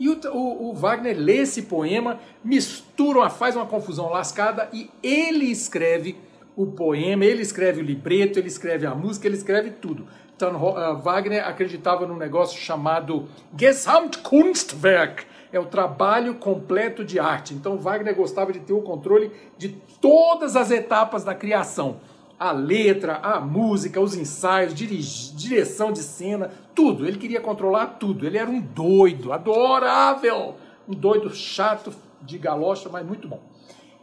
E 0.00 0.08
o, 0.08 0.18
o, 0.32 0.70
o, 0.70 0.74
Wagner 0.74 1.14
lê 1.18 1.40
esse 1.40 1.64
poema, 1.64 2.20
mistura, 2.42 3.28
faz 3.28 3.54
uma 3.54 3.66
confusão 3.66 4.08
lascada 4.08 4.70
e 4.72 4.88
ele 5.02 5.44
escreve 5.44 6.16
o 6.56 6.66
poema, 6.66 7.22
ele 7.22 7.42
escreve 7.42 7.82
o 7.82 7.84
libreto, 7.84 8.38
ele 8.38 8.48
escreve 8.48 8.86
a 8.86 8.94
música, 8.94 9.26
ele 9.26 9.36
escreve 9.36 9.72
tudo. 9.72 10.06
Uh, 10.38 10.96
Wagner 10.98 11.46
acreditava 11.48 12.06
num 12.06 12.16
negócio 12.16 12.60
chamado 12.60 13.26
Gesamtkunstwerk, 13.58 15.24
é 15.50 15.58
o 15.58 15.64
trabalho 15.64 16.34
completo 16.34 17.02
de 17.02 17.18
arte. 17.18 17.54
Então 17.54 17.78
Wagner 17.78 18.14
gostava 18.14 18.52
de 18.52 18.60
ter 18.60 18.74
o 18.74 18.82
controle 18.82 19.32
de 19.56 19.70
todas 20.00 20.54
as 20.54 20.70
etapas 20.70 21.24
da 21.24 21.34
criação. 21.34 21.96
A 22.38 22.52
letra, 22.52 23.16
a 23.22 23.40
música, 23.40 23.98
os 23.98 24.14
ensaios, 24.14 24.74
direção 24.74 25.90
de 25.90 26.00
cena, 26.00 26.50
tudo. 26.74 27.06
Ele 27.06 27.16
queria 27.16 27.40
controlar 27.40 27.96
tudo. 27.98 28.26
Ele 28.26 28.36
era 28.36 28.50
um 28.50 28.60
doido, 28.60 29.32
adorável. 29.32 30.56
Um 30.86 30.92
doido 30.92 31.34
chato 31.34 31.94
de 32.20 32.36
galocha, 32.36 32.90
mas 32.90 33.06
muito 33.06 33.26
bom. 33.26 33.40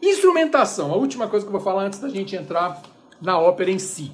Instrumentação, 0.01 0.91
a 0.91 0.95
última 0.95 1.27
coisa 1.27 1.45
que 1.45 1.47
eu 1.47 1.53
vou 1.53 1.61
falar 1.61 1.83
antes 1.83 1.99
da 1.99 2.09
gente 2.09 2.35
entrar 2.35 2.81
na 3.21 3.39
ópera 3.39 3.69
em 3.69 3.79
si. 3.79 4.11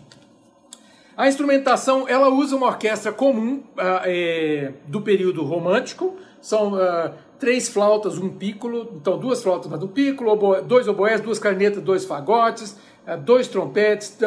A 1.20 1.28
instrumentação 1.28 2.08
ela 2.08 2.30
usa 2.30 2.56
uma 2.56 2.68
orquestra 2.68 3.12
comum 3.12 3.56
uh, 3.58 4.06
é, 4.06 4.72
do 4.88 5.02
período 5.02 5.44
romântico. 5.44 6.16
São 6.40 6.76
uh, 6.76 7.12
três 7.38 7.68
flautas, 7.68 8.18
um 8.18 8.30
pícolo, 8.30 8.94
então 8.96 9.20
duas 9.20 9.44
flautas 9.44 9.70
um 9.84 9.88
pícolo, 9.90 10.32
oboé, 10.32 10.62
dois 10.62 10.88
oboés, 10.88 11.20
duas 11.20 11.38
cornetas, 11.38 11.84
dois 11.84 12.06
fagotes, 12.06 12.78
uh, 13.06 13.18
dois 13.18 13.50
trompetes, 13.50 14.18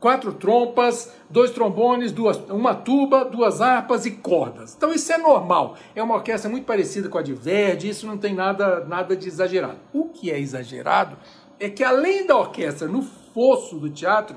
quatro 0.00 0.32
trompas, 0.32 1.12
dois 1.28 1.50
trombones, 1.50 2.10
duas, 2.10 2.38
uma 2.48 2.74
tuba, 2.74 3.26
duas 3.26 3.60
harpas 3.60 4.06
e 4.06 4.12
cordas. 4.12 4.74
Então 4.74 4.94
isso 4.94 5.12
é 5.12 5.18
normal. 5.18 5.76
É 5.94 6.02
uma 6.02 6.14
orquestra 6.14 6.50
muito 6.50 6.64
parecida 6.64 7.10
com 7.10 7.18
a 7.18 7.22
de 7.22 7.34
Verdi. 7.34 7.90
Isso 7.90 8.06
não 8.06 8.16
tem 8.16 8.34
nada, 8.34 8.82
nada 8.86 9.14
de 9.14 9.28
exagerado. 9.28 9.76
O 9.92 10.08
que 10.08 10.30
é 10.30 10.40
exagerado 10.40 11.18
é 11.60 11.68
que 11.68 11.84
além 11.84 12.26
da 12.26 12.34
orquestra 12.34 12.88
no 12.88 13.02
fosso 13.02 13.78
do 13.78 13.90
teatro 13.90 14.36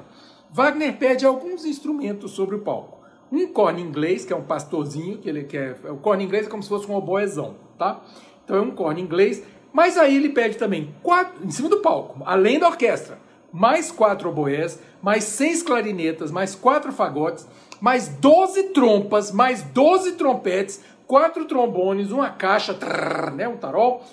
Wagner 0.52 0.98
pede 0.98 1.26
alguns 1.26 1.66
instrumentos 1.66 2.32
sobre 2.32 2.56
o 2.56 2.60
palco. 2.60 3.00
Um 3.32 3.48
corne 3.48 3.82
inglês, 3.82 4.26
que 4.26 4.34
é 4.34 4.36
um 4.36 4.44
pastorzinho, 4.44 5.20
que 5.20 5.30
ele 5.30 5.44
quer. 5.44 5.80
O 5.90 5.98
corne 5.98 6.24
inglês 6.24 6.48
é 6.48 6.50
como 6.50 6.64
se 6.64 6.70
fosse 6.70 6.90
um 6.90 6.96
oboezão, 6.96 7.56
tá? 7.78 8.02
Então 8.44 8.58
é 8.58 8.62
um 8.62 8.72
corne 8.72 9.02
inglês. 9.02 9.44
Mas 9.72 9.98
aí 9.98 10.16
ele 10.16 10.30
pede 10.30 10.58
também, 10.58 10.96
quatro, 11.04 11.46
em 11.46 11.52
cima 11.52 11.70
do 11.70 11.78
palco, 11.78 12.24
além 12.26 12.58
da 12.58 12.68
orquestra, 12.68 13.20
mais 13.54 13.92
quatro 13.92 14.30
oboés, 14.30 14.80
mais 15.00 15.26
seis 15.26 15.62
clarinetas, 15.62 16.32
mais 16.32 16.56
quatro 16.56 16.92
fagotes, 16.92 17.48
mais 17.80 18.08
doze 18.08 18.64
trompas, 18.70 19.32
mais 19.32 19.62
doze 19.62 20.14
trompetes, 20.14 20.84
quatro 21.06 21.46
trombones, 21.46 22.12
uma 22.12 22.32
caixa, 22.32 22.74
trrr, 22.74 23.32
né, 23.36 23.48
um 23.48 23.58
tarol, 23.58 24.04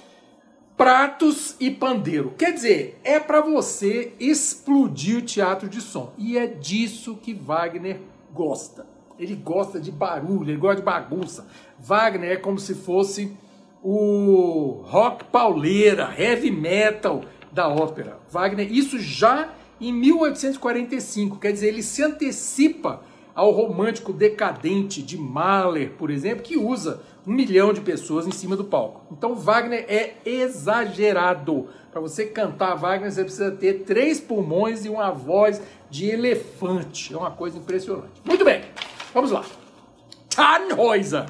pratos 0.77 1.57
e 1.59 1.71
pandeiro. 1.71 2.35
Quer 2.37 2.53
dizer, 2.53 3.01
é 3.03 3.19
para 3.19 3.41
você 3.41 4.13
explodir 4.21 5.19
o 5.19 5.23
teatro 5.23 5.69
de 5.69 5.81
som. 5.81 6.13
E 6.19 6.37
é 6.37 6.47
disso 6.47 7.17
que 7.17 7.33
Wagner 7.33 8.01
gosta. 8.33 8.87
Ele 9.19 9.35
gosta 9.35 9.81
de 9.81 9.91
barulho, 9.91 10.51
ele 10.51 10.59
gosta 10.59 10.77
de 10.77 10.83
bagunça. 10.83 11.47
Wagner 11.79 12.33
é 12.33 12.37
como 12.37 12.59
se 12.59 12.75
fosse 12.75 13.35
o 13.83 14.83
rock 14.85 15.25
pauleira, 15.27 16.15
heavy 16.19 16.51
metal 16.51 17.23
da 17.51 17.69
ópera. 17.69 18.19
Wagner, 18.29 18.71
isso 18.71 18.99
já 18.99 19.49
em 19.81 19.93
1845, 19.93 21.39
quer 21.39 21.53
dizer, 21.53 21.69
ele 21.69 21.83
se 21.83 22.03
antecipa 22.03 23.03
ao 23.37 23.51
romântico 23.51 24.15
decadente 24.15 25.03
de 25.03 25.19
Mahler, 25.19 25.93
por 25.93 26.11
exemplo, 26.11 26.43
que 26.43 26.57
usa 26.57 27.03
um 27.27 27.33
milhão 27.33 27.71
de 27.71 27.83
pessoas 27.83 28.27
em 28.27 28.31
cima 28.31 28.57
do 28.57 28.65
palco. 28.65 29.03
Então 29.13 29.35
Wagner 29.35 29.85
é 29.89 30.15
exagerado. 30.25 31.69
Para 31.93 32.01
você 32.01 32.25
cantar 32.25 32.75
Wagner, 32.77 33.13
você 33.13 33.23
precisa 33.23 33.51
ter 33.51 33.85
três 33.85 34.19
pulmões 34.19 34.87
e 34.87 34.89
uma 34.89 35.11
voz 35.11 35.61
de 35.91 36.07
elefante. 36.09 37.13
É 37.13 37.17
uma 37.17 37.31
coisa 37.31 37.59
impressionante. 37.59 38.23
Muito 38.25 38.43
bem, 38.43 38.63
vamos 39.13 39.31
lá. 39.31 39.45
Tannhäuser. 40.35 41.27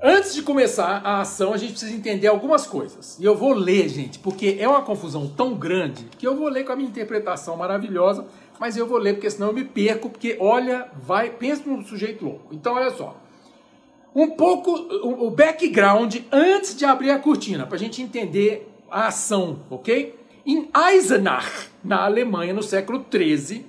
Antes 0.00 0.32
de 0.32 0.42
começar 0.42 1.00
a 1.04 1.22
ação, 1.22 1.52
a 1.52 1.56
gente 1.56 1.72
precisa 1.72 1.92
entender 1.92 2.28
algumas 2.28 2.64
coisas. 2.64 3.18
E 3.18 3.24
eu 3.24 3.34
vou 3.34 3.52
ler, 3.52 3.88
gente, 3.88 4.20
porque 4.20 4.56
é 4.60 4.68
uma 4.68 4.82
confusão 4.82 5.26
tão 5.26 5.54
grande 5.54 6.04
que 6.16 6.24
eu 6.24 6.36
vou 6.36 6.48
ler 6.48 6.64
com 6.64 6.70
a 6.70 6.76
minha 6.76 6.88
interpretação 6.88 7.56
maravilhosa 7.56 8.24
mas 8.58 8.76
eu 8.76 8.86
vou 8.86 8.98
ler 8.98 9.14
porque 9.14 9.30
senão 9.30 9.48
eu 9.48 9.54
me 9.54 9.64
perco, 9.64 10.10
porque 10.10 10.36
olha, 10.40 10.88
vai, 10.96 11.30
pensa 11.30 11.62
num 11.66 11.84
sujeito 11.84 12.24
louco. 12.24 12.54
Então 12.54 12.74
olha 12.74 12.90
só. 12.90 13.16
Um 14.14 14.30
pouco 14.30 14.72
o 14.72 15.30
background 15.30 16.16
antes 16.32 16.76
de 16.76 16.84
abrir 16.84 17.10
a 17.10 17.18
cortina, 17.18 17.66
para 17.66 17.76
a 17.76 17.78
gente 17.78 18.02
entender 18.02 18.68
a 18.90 19.08
ação, 19.08 19.60
ok? 19.70 20.18
Em 20.44 20.68
Eisenach, 20.74 21.68
na 21.84 22.04
Alemanha, 22.04 22.54
no 22.54 22.62
século 22.62 23.04
XIII, 23.12 23.64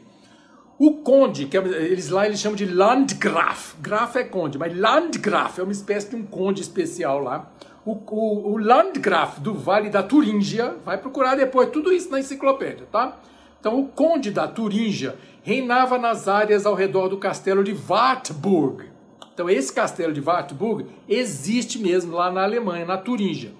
o 0.80 0.94
conde, 0.94 1.46
que 1.46 1.58
é, 1.58 1.60
eles 1.60 2.10
lá 2.10 2.26
eles 2.26 2.40
chamam 2.40 2.56
de 2.56 2.66
Landgraf, 2.66 3.76
Graf 3.82 4.16
é 4.16 4.24
conde, 4.24 4.58
mas 4.58 4.76
Landgraf 4.76 5.60
é 5.60 5.64
uma 5.64 5.74
espécie 5.74 6.10
de 6.10 6.16
um 6.16 6.24
conde 6.24 6.62
especial 6.62 7.20
lá. 7.20 7.52
O, 7.86 7.92
o, 7.92 8.54
o 8.54 8.58
Landgraf 8.58 9.40
do 9.42 9.54
Vale 9.54 9.90
da 9.90 10.02
Turíngia, 10.02 10.78
vai 10.86 10.98
procurar 10.98 11.36
depois 11.36 11.70
tudo 11.70 11.92
isso 11.92 12.10
na 12.10 12.20
enciclopédia, 12.20 12.88
tá? 12.90 13.20
Então, 13.60 13.80
o 13.80 13.88
conde 13.88 14.32
da 14.32 14.48
Turíngia 14.48 15.16
reinava 15.44 15.98
nas 15.98 16.28
áreas 16.28 16.66
ao 16.66 16.76
redor 16.76 17.10
do 17.10 17.18
castelo 17.18 17.64
de 17.64 17.76
Wartburg. 17.88 18.86
Então, 19.34 19.50
esse 19.50 19.72
castelo 19.72 20.14
de 20.14 20.22
Wartburg 20.22 20.86
existe 21.08 21.80
mesmo 21.80 22.16
lá 22.16 22.32
na 22.32 22.44
Alemanha, 22.44 22.86
na 22.86 22.98
Turíngia. 22.98 23.52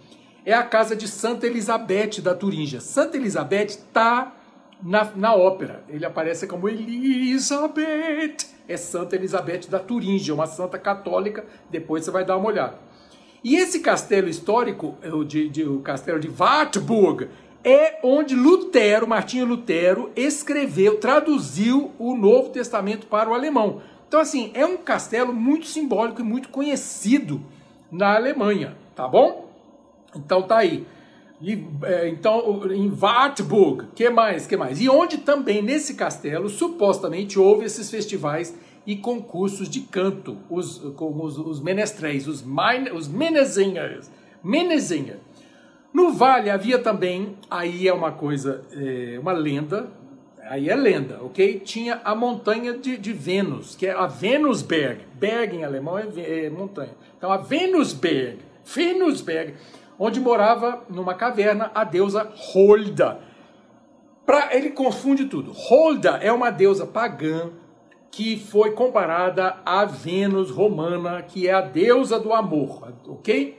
É 0.46 0.54
a 0.54 0.64
casa 0.64 0.96
de 0.96 1.08
Santa 1.08 1.48
Elizabeth 1.48 2.22
da 2.22 2.34
Turíngia. 2.34 2.80
Santa 2.82 3.18
Elizabeth 3.18 3.68
está 3.68 4.36
na, 4.82 5.10
na 5.16 5.36
ópera. 5.36 5.84
Ele 5.90 6.06
aparece 6.06 6.48
como 6.48 6.68
Elizabeth. 6.68 8.38
É 8.68 8.78
Santa 8.78 9.16
Elizabeth 9.16 9.70
da 9.70 9.80
Turíngia, 9.80 10.34
uma 10.34 10.48
santa 10.48 10.78
católica. 10.78 11.46
Depois 11.70 12.06
você 12.06 12.12
vai 12.12 12.24
dar 12.24 12.38
uma 12.38 12.48
olhada. 12.48 12.78
E 13.44 13.56
esse 13.56 13.80
castelo 13.80 14.28
histórico, 14.28 14.98
o, 15.14 15.24
de, 15.24 15.48
de, 15.48 15.64
o 15.64 15.80
castelo 15.80 16.20
de 16.20 16.30
Wartburg, 16.30 17.30
é 17.64 18.00
onde 18.04 18.36
Lutero, 18.36 19.08
Martinho 19.08 19.46
Lutero, 19.46 20.12
escreveu, 20.16 21.00
traduziu 21.00 21.92
o 22.00 22.16
Novo 22.16 22.50
Testamento 22.50 23.08
para 23.08 23.30
o 23.30 23.34
alemão. 23.34 23.82
Então, 24.08 24.20
assim, 24.20 24.52
é 24.54 24.66
um 24.66 24.78
castelo 24.78 25.34
muito 25.34 25.68
simbólico 25.68 26.22
e 26.22 26.24
muito 26.24 26.50
conhecido 26.50 27.42
na 27.92 28.16
Alemanha, 28.16 28.76
tá 28.96 29.08
bom? 29.08 29.50
Então 30.16 30.42
tá 30.42 30.58
aí. 30.58 30.86
E, 31.42 31.66
é, 31.84 32.10
então, 32.10 32.62
em 32.72 32.92
Wartburg, 32.92 33.88
que 33.96 34.10
mais, 34.10 34.46
que 34.46 34.58
mais? 34.58 34.82
E 34.82 34.90
onde 34.90 35.20
também, 35.20 35.62
nesse 35.62 35.94
castelo, 35.94 36.50
supostamente 36.50 37.40
houve 37.40 37.66
esses 37.66 37.90
festivais 37.90 38.56
e 38.86 38.96
concursos 38.96 39.70
de 39.70 39.82
canto, 39.82 40.38
os, 40.50 40.80
com 40.96 41.24
os, 41.24 41.38
os 41.38 41.62
menestréis, 41.62 42.28
os, 42.28 42.42
mine, 42.42 42.92
os 42.92 43.08
Minnesingers. 43.08 44.10
Minnesänger. 44.44 45.18
No 45.94 46.14
vale 46.14 46.50
havia 46.50 46.78
também, 46.80 47.36
aí 47.50 47.88
é 47.88 47.94
uma 47.94 48.12
coisa, 48.12 48.64
é, 48.72 49.18
uma 49.20 49.32
lenda, 49.32 49.90
aí 50.44 50.70
é 50.70 50.76
lenda, 50.76 51.20
ok? 51.22 51.60
Tinha 51.60 52.00
a 52.04 52.14
montanha 52.14 52.74
de, 52.74 52.98
de 52.98 53.12
Vênus, 53.12 53.76
que 53.76 53.88
é 53.88 53.92
a 53.92 54.06
Venusberg. 54.06 55.02
Berg 55.16 55.56
em 55.56 55.64
alemão 55.64 55.98
é, 55.98 56.06
é 56.46 56.50
montanha. 56.50 56.94
Então 57.18 57.32
a 57.32 57.38
Venusberg, 57.38 58.40
Venusberg, 58.64 59.56
onde 59.98 60.20
morava 60.20 60.84
numa 60.90 61.14
caverna 61.14 61.72
a 61.74 61.84
deusa 61.84 62.32
Holda. 62.34 63.20
Pra, 64.26 64.56
ele 64.56 64.70
confunde 64.70 65.26
tudo. 65.26 65.52
Holda 65.52 66.20
é 66.22 66.32
uma 66.32 66.52
deusa 66.52 66.86
pagã 66.86 67.50
que 68.12 68.38
foi 68.38 68.72
comparada 68.72 69.58
à 69.66 69.86
Vênus 69.86 70.50
romana, 70.52 71.22
que 71.22 71.48
é 71.48 71.54
a 71.54 71.62
deusa 71.62 72.20
do 72.20 72.34
amor, 72.34 72.92
ok? 73.08 73.58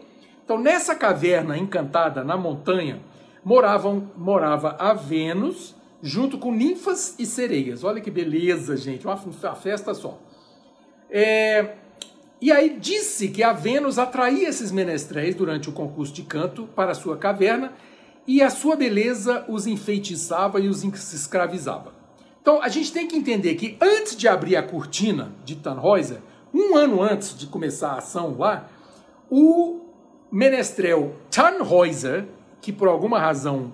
Então, 0.50 0.60
nessa 0.60 0.96
caverna 0.96 1.56
encantada 1.56 2.24
na 2.24 2.36
montanha, 2.36 3.00
moravam, 3.44 4.10
morava 4.16 4.74
a 4.80 4.92
Vênus, 4.92 5.76
junto 6.02 6.38
com 6.38 6.50
ninfas 6.50 7.14
e 7.20 7.24
sereias. 7.24 7.84
Olha 7.84 8.00
que 8.00 8.10
beleza, 8.10 8.76
gente, 8.76 9.06
uma, 9.06 9.14
uma 9.14 9.54
festa 9.54 9.94
só. 9.94 10.18
É, 11.08 11.76
e 12.40 12.50
aí 12.50 12.76
disse 12.80 13.28
que 13.28 13.44
a 13.44 13.52
Vênus 13.52 13.96
atraía 13.96 14.48
esses 14.48 14.72
menestréis 14.72 15.36
durante 15.36 15.68
o 15.68 15.72
concurso 15.72 16.12
de 16.12 16.24
canto 16.24 16.66
para 16.74 16.90
a 16.90 16.96
sua 16.96 17.16
caverna 17.16 17.72
e 18.26 18.42
a 18.42 18.50
sua 18.50 18.74
beleza 18.74 19.44
os 19.46 19.68
enfeitiçava 19.68 20.58
e 20.58 20.66
os 20.66 20.82
escravizava. 20.82 21.94
Então 22.42 22.60
a 22.60 22.66
gente 22.66 22.92
tem 22.92 23.06
que 23.06 23.16
entender 23.16 23.54
que 23.54 23.78
antes 23.80 24.16
de 24.16 24.26
abrir 24.26 24.56
a 24.56 24.64
cortina 24.64 25.30
de 25.44 25.54
Tannhäuser, 25.54 26.18
um 26.52 26.74
ano 26.74 27.00
antes 27.00 27.38
de 27.38 27.46
começar 27.46 27.92
a 27.92 27.98
ação 27.98 28.36
lá, 28.36 28.68
o 29.30 29.89
menestrel 30.30 31.14
Tannhäuser, 31.30 32.26
que 32.60 32.72
por 32.72 32.88
alguma 32.88 33.18
razão 33.18 33.72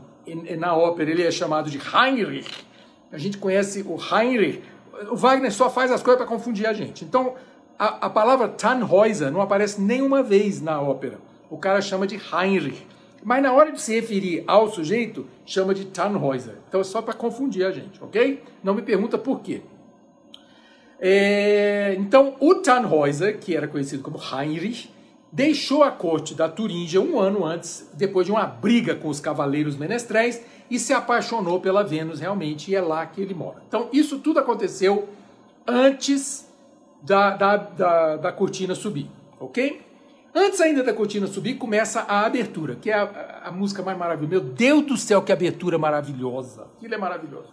na 0.59 0.77
ópera 0.77 1.11
ele 1.11 1.23
é 1.23 1.31
chamado 1.31 1.71
de 1.71 1.79
Heinrich, 1.79 2.67
a 3.13 3.19
gente 3.19 3.39
conhece 3.39 3.83
o 3.83 3.97
Heinrich, 3.97 4.63
o 5.11 5.17
Wagner 5.17 5.53
só 5.53 5.71
faz 5.71 5.91
as 5.91 6.03
coisas 6.03 6.19
para 6.19 6.27
confundir 6.27 6.67
a 6.67 6.73
gente. 6.73 7.05
Então, 7.05 7.35
a, 7.79 8.07
a 8.07 8.11
palavra 8.11 8.49
Tannhäuser 8.49 9.31
não 9.31 9.41
aparece 9.41 9.81
nenhuma 9.81 10.23
vez 10.23 10.61
na 10.61 10.81
ópera. 10.81 11.19
O 11.51 11.59
cara 11.59 11.81
chama 11.81 12.07
de 12.07 12.17
Heinrich. 12.17 12.87
Mas 13.23 13.43
na 13.43 13.53
hora 13.53 13.73
de 13.73 13.81
se 13.81 13.95
referir 13.95 14.45
ao 14.47 14.71
sujeito, 14.71 15.27
chama 15.45 15.75
de 15.75 15.85
Tannhäuser. 15.87 16.55
Então 16.69 16.81
é 16.81 16.85
só 16.85 17.03
para 17.03 17.15
confundir 17.15 17.67
a 17.67 17.73
gente, 17.73 18.03
ok? 18.03 18.43
Não 18.63 18.75
me 18.75 18.83
pergunta 18.83 19.19
por 19.19 19.41
quê. 19.41 19.63
É, 20.99 21.95
então, 21.99 22.37
o 22.41 22.55
Tannhäuser, 22.57 23.39
que 23.39 23.55
era 23.55 23.69
conhecido 23.69 24.03
como 24.03 24.19
Heinrich, 24.19 24.91
deixou 25.37 25.85
a 25.85 25.91
corte 25.91 26.35
da 26.35 26.49
Turíngia 26.49 26.99
um 26.99 27.21
ano 27.21 27.45
antes, 27.45 27.91
depois 27.93 28.25
de 28.25 28.33
uma 28.33 28.47
briga 28.47 28.95
com 28.95 29.09
os 29.09 29.21
cavaleiros 29.21 29.77
menestréis, 29.77 30.43
e 30.71 30.79
se 30.79 30.95
apaixonou 30.95 31.61
pela 31.61 31.85
Vênus 31.85 32.21
realmente, 32.21 32.71
e 32.71 32.75
é 32.75 32.81
lá 32.81 33.05
que 33.05 33.21
ele 33.21 33.35
mora. 33.35 33.63
Então, 33.69 33.91
isso 33.93 34.19
tudo 34.19 34.41
aconteceu 34.41 35.07
antes 35.67 36.51
da, 37.03 37.37
da, 37.37 37.57
da, 37.59 38.17
da 38.17 38.33
cortina 38.33 38.75
subir, 38.75 39.11
ok? 39.39 39.83
Antes 40.35 40.59
ainda 40.63 40.83
da 40.83 40.95
cortina 40.95 41.27
subir, 41.27 41.55
começa 41.55 42.01
a 42.01 42.25
abertura, 42.25 42.75
que 42.75 42.91
é 42.91 42.95
a, 42.95 43.43
a, 43.45 43.53
música 43.53 43.83
mais 43.83 43.99
maravilhosa. 43.99 44.31
Meu 44.31 44.41
Deus 44.41 44.87
do 44.87 44.97
céu, 44.97 45.21
que 45.21 45.33
abertura 45.33 45.77
maravilhosa! 45.77 46.67
Aquilo 46.79 46.95
é 46.95 46.99
maravilhoso. 46.99 47.53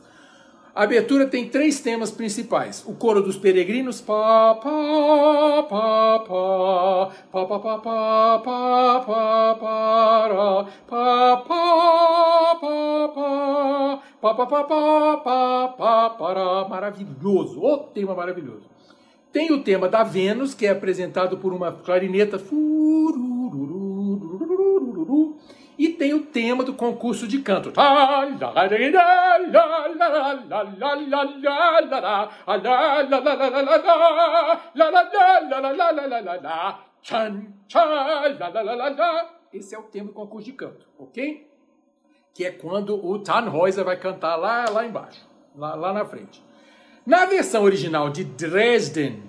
A 0.75 0.85
abertura 0.85 1.27
tem 1.27 1.47
três 1.47 1.79
temas 1.81 2.09
principais. 2.09 2.83
O 2.87 2.95
coro 2.95 3.21
dos 3.21 3.37
peregrinos, 3.37 4.01
pá, 4.01 4.55
pá, 4.55 5.67
pá, 5.69 6.19
pá, 6.19 7.11
pá, 7.31 7.45
pá, 7.45 7.59
pá, 7.59 7.79
pá, 7.79 8.39
pá, 8.39 9.05
pá, 9.05 9.55
para, 9.59 10.63
pá, 10.87 11.37
pá, 11.37 12.55
pá, 12.59 13.07
pá, 13.13 14.01
pá, 14.19 14.33
pá, 14.33 14.45
pá, 14.47 14.63
pá, 14.63 15.17
pá, 15.17 15.67
pá, 15.77 16.09
para. 16.09 16.67
Maravilhoso, 16.67 17.61
o 17.61 17.77
tema 17.77 18.15
maravilhoso. 18.15 18.65
Tem 19.31 19.51
o 19.51 19.63
tema 19.63 19.87
da 19.87 20.03
Vênus, 20.03 20.55
que 20.55 20.65
é 20.65 20.71
apresentado 20.71 21.37
por 21.37 21.53
uma 21.53 21.71
clarineta. 21.71 22.39
E 25.77 25.89
tem 25.89 26.13
o 26.13 26.21
tema 26.21 26.63
do 26.63 26.73
concurso 26.73 27.27
de 27.27 27.39
canto. 27.39 27.71
Esse 39.51 39.75
é 39.75 39.79
o 39.79 39.83
tema 39.83 40.07
do 40.07 40.13
concurso 40.13 40.45
de 40.45 40.53
canto, 40.53 40.85
ok? 40.97 41.47
Que 42.33 42.45
é 42.45 42.51
quando 42.51 43.05
o 43.05 43.19
Tannhäuser 43.19 43.85
vai 43.85 43.97
cantar 43.97 44.35
lá, 44.35 44.65
lá 44.69 44.85
embaixo, 44.85 45.27
lá, 45.55 45.75
lá 45.75 45.93
na 45.93 46.05
frente. 46.05 46.43
Na 47.05 47.25
versão 47.25 47.63
original 47.63 48.09
de 48.09 48.23
Dresden, 48.23 49.21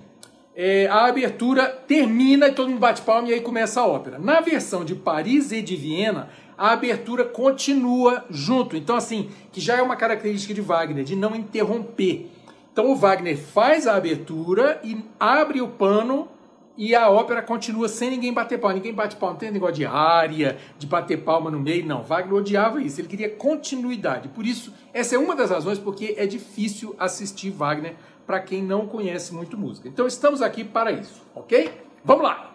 é, 0.56 0.86
a 0.86 1.06
abertura 1.06 1.66
termina 1.66 2.48
e 2.48 2.52
todo 2.52 2.68
mundo 2.68 2.78
bate 2.78 3.02
palma 3.02 3.28
e 3.28 3.34
aí 3.34 3.40
começa 3.40 3.80
a 3.80 3.86
ópera. 3.86 4.18
Na 4.18 4.40
versão 4.40 4.84
de 4.84 4.94
Paris 4.94 5.50
e 5.50 5.60
de 5.60 5.74
Viena, 5.74 6.28
a 6.56 6.72
abertura 6.72 7.24
continua 7.24 8.24
junto. 8.30 8.76
Então, 8.76 8.96
assim, 8.96 9.30
que 9.50 9.60
já 9.60 9.76
é 9.76 9.82
uma 9.82 9.96
característica 9.96 10.54
de 10.54 10.60
Wagner, 10.60 11.04
de 11.04 11.16
não 11.16 11.34
interromper. 11.34 12.30
Então, 12.72 12.90
o 12.90 12.96
Wagner 12.96 13.36
faz 13.36 13.86
a 13.86 13.96
abertura 13.96 14.80
e 14.84 15.04
abre 15.18 15.60
o 15.60 15.68
pano 15.68 16.28
e 16.76 16.94
a 16.94 17.08
ópera 17.08 17.40
continua 17.40 17.88
sem 17.88 18.10
ninguém 18.10 18.32
bater 18.32 18.58
palma. 18.58 18.74
Ninguém 18.74 18.92
bate 18.92 19.16
palma, 19.16 19.34
não 19.34 19.40
tem 19.40 19.50
negócio 19.50 19.76
de 19.76 19.86
área, 19.86 20.56
de 20.78 20.86
bater 20.86 21.18
palma 21.22 21.50
no 21.50 21.60
meio, 21.60 21.86
não. 21.86 22.02
Wagner 22.02 22.34
odiava 22.34 22.82
isso, 22.82 23.00
ele 23.00 23.08
queria 23.08 23.30
continuidade. 23.30 24.28
Por 24.28 24.44
isso, 24.44 24.72
essa 24.92 25.14
é 25.14 25.18
uma 25.18 25.36
das 25.36 25.50
razões 25.50 25.78
porque 25.78 26.14
é 26.16 26.26
difícil 26.26 26.94
assistir 26.98 27.50
Wagner 27.50 27.94
para 28.26 28.40
quem 28.40 28.62
não 28.62 28.86
conhece 28.86 29.34
muito 29.34 29.56
música. 29.56 29.88
Então, 29.88 30.06
estamos 30.06 30.42
aqui 30.42 30.64
para 30.64 30.92
isso, 30.92 31.22
ok? 31.34 31.70
Vamos 32.04 32.24
lá! 32.24 32.54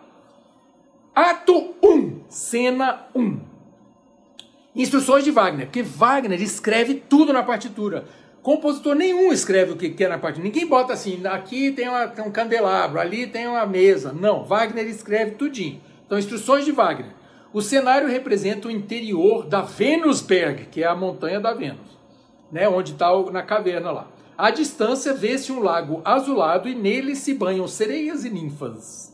Ato 1.14 1.76
1, 1.84 2.22
cena 2.30 3.08
1. 3.14 3.40
Instruções 4.76 5.24
de 5.24 5.32
Wagner, 5.32 5.66
porque 5.66 5.84
Wagner 5.84 6.42
escreve 6.42 6.96
tudo 6.96 7.34
na 7.34 7.44
partitura. 7.44 8.06
Compositor 8.42 8.96
nenhum 8.96 9.34
escreve 9.34 9.74
o 9.74 9.76
que 9.76 9.90
quer 9.90 10.08
na 10.08 10.18
partitura. 10.18 10.48
Ninguém 10.48 10.66
bota 10.66 10.94
assim, 10.94 11.22
aqui 11.28 11.72
tem, 11.72 11.90
uma, 11.90 12.08
tem 12.08 12.24
um 12.24 12.32
candelabro, 12.32 13.00
ali 13.00 13.28
tem 13.28 13.48
uma 13.48 13.66
mesa. 13.66 14.14
Não, 14.14 14.44
Wagner 14.44 14.88
escreve 14.88 15.32
tudinho. 15.32 15.82
Então, 16.06 16.18
instruções 16.18 16.64
de 16.64 16.72
Wagner. 16.72 17.12
O 17.52 17.62
cenário 17.62 18.08
representa 18.08 18.68
o 18.68 18.72
interior 18.72 19.46
da 19.46 19.62
Venusberg, 19.62 20.66
que 20.68 20.84
é 20.84 20.88
a 20.88 20.96
montanha 20.96 21.40
da 21.40 21.54
Vênus, 21.54 21.98
né, 22.52 22.70
onde 22.70 22.94
está 22.94 23.12
na 23.32 23.42
caverna 23.42 23.92
lá. 23.92 24.08
À 24.40 24.52
distância 24.52 25.14
vê-se 25.14 25.52
um 25.52 25.60
lago 25.60 26.02
azulado 26.06 26.70
e 26.70 26.74
nele 26.74 27.14
se 27.14 27.34
banham 27.34 27.68
sereias 27.68 28.24
e 28.24 28.30
ninfas. 28.30 29.14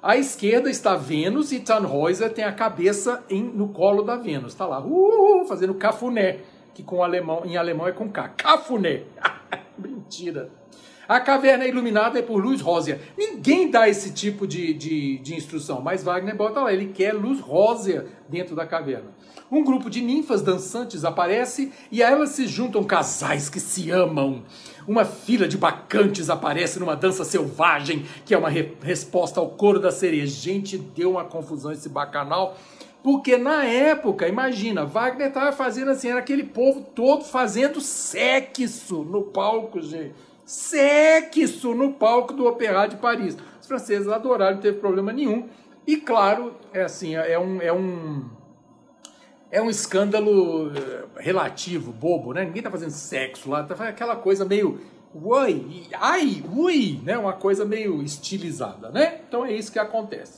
À 0.00 0.16
esquerda 0.16 0.70
está 0.70 0.94
Vênus 0.94 1.50
e 1.50 1.58
Tannhäuser 1.58 2.32
tem 2.32 2.44
a 2.44 2.52
cabeça 2.52 3.24
em, 3.28 3.42
no 3.42 3.70
colo 3.70 4.04
da 4.04 4.14
Vênus. 4.14 4.52
Está 4.52 4.66
lá, 4.66 4.80
uh, 4.80 5.44
fazendo 5.48 5.74
cafuné, 5.74 6.38
que 6.72 6.84
com 6.84 7.02
alemão, 7.02 7.42
em 7.44 7.56
alemão 7.56 7.88
é 7.88 7.90
com 7.90 8.08
K. 8.08 8.28
Cafuné. 8.28 9.02
Mentira. 9.76 10.52
A 11.10 11.18
caverna 11.18 11.64
é 11.64 11.68
iluminada 11.68 12.22
por 12.22 12.40
luz 12.40 12.60
rósea. 12.60 13.00
Ninguém 13.18 13.68
dá 13.68 13.88
esse 13.88 14.12
tipo 14.12 14.46
de, 14.46 14.72
de, 14.72 15.18
de 15.18 15.34
instrução, 15.34 15.80
mas 15.80 16.04
Wagner 16.04 16.36
bota 16.36 16.60
lá, 16.60 16.72
ele 16.72 16.92
quer 16.92 17.12
luz 17.12 17.40
rósea 17.40 18.06
dentro 18.28 18.54
da 18.54 18.64
caverna. 18.64 19.10
Um 19.50 19.64
grupo 19.64 19.90
de 19.90 20.00
ninfas 20.00 20.40
dançantes 20.40 21.04
aparece 21.04 21.72
e 21.90 22.00
a 22.00 22.08
elas 22.08 22.30
se 22.30 22.46
juntam 22.46 22.84
casais 22.84 23.48
que 23.48 23.58
se 23.58 23.90
amam. 23.90 24.44
Uma 24.86 25.04
fila 25.04 25.48
de 25.48 25.58
bacantes 25.58 26.30
aparece 26.30 26.78
numa 26.78 26.94
dança 26.94 27.24
selvagem, 27.24 28.06
que 28.24 28.32
é 28.32 28.38
uma 28.38 28.48
re 28.48 28.76
resposta 28.80 29.40
ao 29.40 29.50
coro 29.50 29.80
da 29.80 29.90
sereia. 29.90 30.28
Gente, 30.28 30.78
deu 30.78 31.10
uma 31.10 31.24
confusão 31.24 31.72
esse 31.72 31.88
bacanal. 31.88 32.56
Porque 33.02 33.36
na 33.36 33.64
época, 33.64 34.28
imagina, 34.28 34.86
Wagner 34.86 35.26
estava 35.26 35.50
fazendo 35.50 35.90
assim, 35.90 36.08
era 36.08 36.20
aquele 36.20 36.44
povo 36.44 36.82
todo 36.94 37.24
fazendo 37.24 37.80
sexo 37.80 39.02
no 39.02 39.22
palco, 39.22 39.80
gente. 39.80 40.29
Sexo 40.50 41.76
no 41.76 41.92
palco 41.92 42.32
do 42.32 42.44
Opéra 42.44 42.84
de 42.88 42.96
Paris. 42.96 43.36
Os 43.60 43.68
franceses 43.68 44.08
adoraram, 44.08 44.56
não 44.56 44.60
teve 44.60 44.78
problema 44.78 45.12
nenhum. 45.12 45.48
E 45.86 45.96
claro, 45.96 46.56
é 46.72 46.82
assim, 46.82 47.14
é 47.14 47.38
um, 47.38 47.62
é 47.62 47.72
um 47.72 48.28
é 49.48 49.62
um 49.62 49.70
escândalo 49.70 50.72
eh, 50.76 51.04
relativo, 51.18 51.92
bobo, 51.92 52.32
né? 52.32 52.44
Ninguém 52.44 52.64
tá 52.64 52.70
fazendo 52.70 52.90
sexo 52.90 53.48
lá, 53.48 53.62
tá 53.62 53.76
aquela 53.84 54.16
coisa 54.16 54.44
meio 54.44 54.80
ui, 55.14 55.86
ai, 55.92 56.42
ui, 56.52 57.00
né? 57.04 57.16
Uma 57.16 57.34
coisa 57.34 57.64
meio 57.64 58.02
estilizada, 58.02 58.90
né? 58.90 59.20
Então 59.28 59.46
é 59.46 59.52
isso 59.52 59.70
que 59.70 59.78
acontece. 59.78 60.36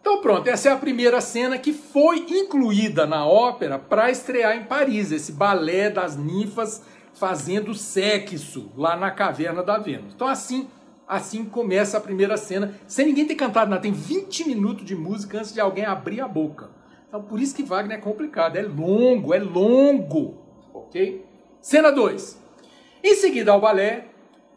Então 0.00 0.20
pronto, 0.20 0.48
essa 0.48 0.68
é 0.68 0.72
a 0.72 0.76
primeira 0.76 1.20
cena 1.20 1.58
que 1.58 1.72
foi 1.72 2.26
incluída 2.28 3.06
na 3.06 3.24
ópera 3.24 3.78
para 3.78 4.10
estrear 4.10 4.56
em 4.56 4.64
Paris, 4.64 5.12
esse 5.12 5.30
balé 5.30 5.90
das 5.90 6.16
ninfas 6.16 6.82
fazendo 7.14 7.74
sexo 7.74 8.70
lá 8.76 8.96
na 8.96 9.10
caverna 9.10 9.62
da 9.62 9.78
Vênus. 9.78 10.12
Então 10.14 10.28
assim, 10.28 10.68
assim 11.06 11.44
começa 11.44 11.96
a 11.96 12.00
primeira 12.00 12.36
cena, 12.36 12.74
sem 12.86 13.06
ninguém 13.06 13.26
ter 13.26 13.34
cantado 13.34 13.70
nada, 13.70 13.82
tem 13.82 13.92
20 13.92 14.46
minutos 14.46 14.84
de 14.84 14.94
música 14.94 15.38
antes 15.38 15.52
de 15.52 15.60
alguém 15.60 15.84
abrir 15.84 16.20
a 16.20 16.28
boca. 16.28 16.70
Então, 17.08 17.22
por 17.22 17.38
isso 17.40 17.54
que 17.54 17.62
Wagner 17.62 17.98
é 17.98 18.00
complicado, 18.00 18.56
é 18.56 18.62
longo, 18.62 19.32
é 19.32 19.38
longo, 19.38 20.36
ok? 20.74 21.24
Cena 21.60 21.92
2. 21.92 22.42
Em 23.04 23.14
seguida 23.14 23.52
ao 23.52 23.60
balé, 23.60 24.06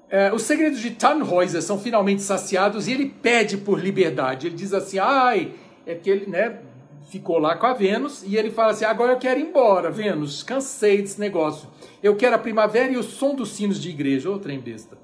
é, 0.10 0.34
os 0.34 0.42
segredos 0.42 0.80
de 0.80 0.92
Tannhäuser 0.92 1.62
são 1.62 1.78
finalmente 1.78 2.24
saciados 2.24 2.88
e 2.88 2.94
ele 2.94 3.10
pede 3.10 3.58
por 3.58 3.80
liberdade. 3.80 4.48
Ele 4.48 4.56
diz 4.56 4.74
assim, 4.74 4.98
ai, 4.98 5.54
é 5.86 5.94
que 5.94 6.10
ele, 6.10 6.30
né, 6.30 6.62
ficou 7.10 7.40
lá 7.40 7.56
com 7.56 7.66
a 7.66 7.74
Vênus 7.74 8.24
e 8.24 8.36
ele 8.36 8.52
fala 8.52 8.72
assim, 8.72 8.86
agora 8.86 9.14
eu 9.14 9.18
quero 9.18 9.40
ir 9.40 9.44
embora, 9.44 9.90
Vênus, 9.90 10.44
cansei 10.44 11.02
desse 11.02 11.20
negócio. 11.20 11.70
Eu 12.04 12.16
quero 12.16 12.36
a 12.36 12.40
primavera 12.40 12.92
e 12.92 12.98
o 12.98 13.04
som 13.04 13.34
dos 13.34 13.50
sinos 13.50 13.82
de 13.82 13.90
igreja, 13.90 14.30
ô 14.30 14.38
trem 14.38 14.60
besta. 14.60 14.98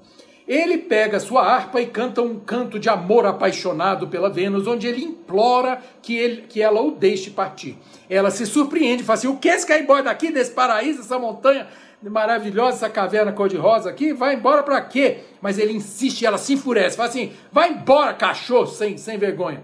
Ele 0.46 0.76
pega 0.76 1.18
sua 1.18 1.42
harpa 1.42 1.80
e 1.80 1.86
canta 1.86 2.20
um 2.20 2.38
canto 2.38 2.78
de 2.78 2.90
amor 2.90 3.24
apaixonado 3.24 4.08
pela 4.08 4.28
Vênus, 4.28 4.66
onde 4.66 4.86
ele 4.86 5.02
implora 5.02 5.82
que, 6.02 6.14
ele, 6.14 6.42
que 6.42 6.60
ela 6.60 6.82
o 6.82 6.90
deixe 6.90 7.30
partir. 7.30 7.78
Ela 8.10 8.30
se 8.30 8.44
surpreende 8.44 9.02
e 9.02 9.06
fala 9.06 9.18
assim: 9.18 9.28
O 9.28 9.38
que 9.38 9.48
ir 9.48 9.80
embora 9.80 10.02
daqui, 10.02 10.30
desse 10.30 10.52
paraíso, 10.52 10.98
dessa 10.98 11.18
montanha 11.18 11.66
maravilhosa, 12.02 12.76
essa 12.76 12.90
caverna 12.90 13.32
cor-de-rosa 13.32 13.88
aqui? 13.88 14.12
Vai 14.12 14.34
embora 14.34 14.62
para 14.62 14.82
quê? 14.82 15.20
Mas 15.40 15.58
ele 15.58 15.72
insiste, 15.72 16.26
ela 16.26 16.36
se 16.36 16.52
enfurece, 16.52 16.94
fala 16.94 17.08
assim: 17.08 17.32
Vai 17.50 17.70
embora, 17.70 18.12
cachorro, 18.12 18.66
sem, 18.66 18.98
sem 18.98 19.16
vergonha. 19.16 19.62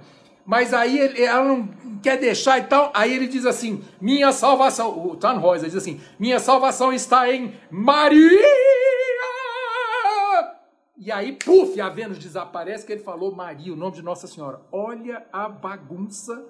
Mas 0.50 0.74
aí 0.74 0.98
ele, 0.98 1.22
ela 1.22 1.44
não 1.44 1.68
quer 2.02 2.18
deixar 2.18 2.58
e 2.58 2.64
tal. 2.64 2.90
Aí 2.92 3.14
ele 3.14 3.28
diz 3.28 3.46
assim: 3.46 3.84
Minha 4.00 4.32
salvação. 4.32 5.06
O 5.06 5.14
Tannhäuser 5.14 5.68
diz 5.68 5.76
assim: 5.76 6.00
Minha 6.18 6.40
salvação 6.40 6.92
está 6.92 7.32
em 7.32 7.54
Maria. 7.70 8.48
E 10.98 11.12
aí, 11.12 11.34
puf, 11.34 11.80
a 11.80 11.88
Vênus 11.88 12.18
desaparece, 12.18 12.84
que 12.84 12.90
ele 12.90 13.00
falou 13.00 13.32
Maria, 13.32 13.72
o 13.72 13.76
nome 13.76 13.94
de 13.94 14.02
Nossa 14.02 14.26
Senhora. 14.26 14.60
Olha 14.72 15.24
a 15.32 15.48
bagunça 15.48 16.44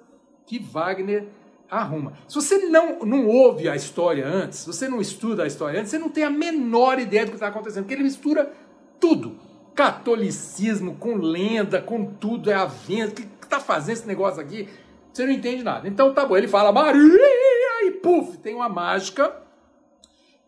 que 0.47 0.57
Wagner 0.57 1.27
arruma. 1.69 2.13
Se 2.27 2.33
você 2.33 2.57
não, 2.57 3.05
não 3.05 3.27
ouve 3.27 3.69
a 3.69 3.75
história 3.75 4.25
antes, 4.27 4.59
se 4.59 4.67
você 4.67 4.89
não 4.89 4.99
estuda 4.99 5.43
a 5.43 5.47
história 5.47 5.79
antes, 5.79 5.91
você 5.91 5.99
não 5.99 6.09
tem 6.09 6.23
a 6.23 6.29
menor 6.31 6.97
ideia 6.99 7.23
do 7.23 7.29
que 7.29 7.35
está 7.35 7.49
acontecendo, 7.49 7.83
porque 7.83 7.93
ele 7.93 8.03
mistura 8.03 8.51
tudo. 8.99 9.37
Catolicismo 9.75 10.95
com 10.95 11.15
lenda, 11.17 11.79
com 11.79 12.03
tudo, 12.03 12.49
é 12.49 12.55
a 12.55 12.65
Vênus, 12.65 13.13
que 13.13 13.30
está 13.55 13.59
fazendo 13.59 13.97
esse 13.97 14.07
negócio 14.07 14.41
aqui? 14.41 14.67
Você 15.11 15.25
não 15.25 15.33
entende 15.33 15.63
nada. 15.63 15.87
Então 15.87 16.13
tá 16.13 16.25
bom, 16.25 16.37
ele 16.37 16.47
fala 16.47 16.71
Maria 16.71 17.85
e 17.85 17.91
puf, 18.01 18.37
tem 18.37 18.55
uma 18.55 18.69
mágica 18.69 19.33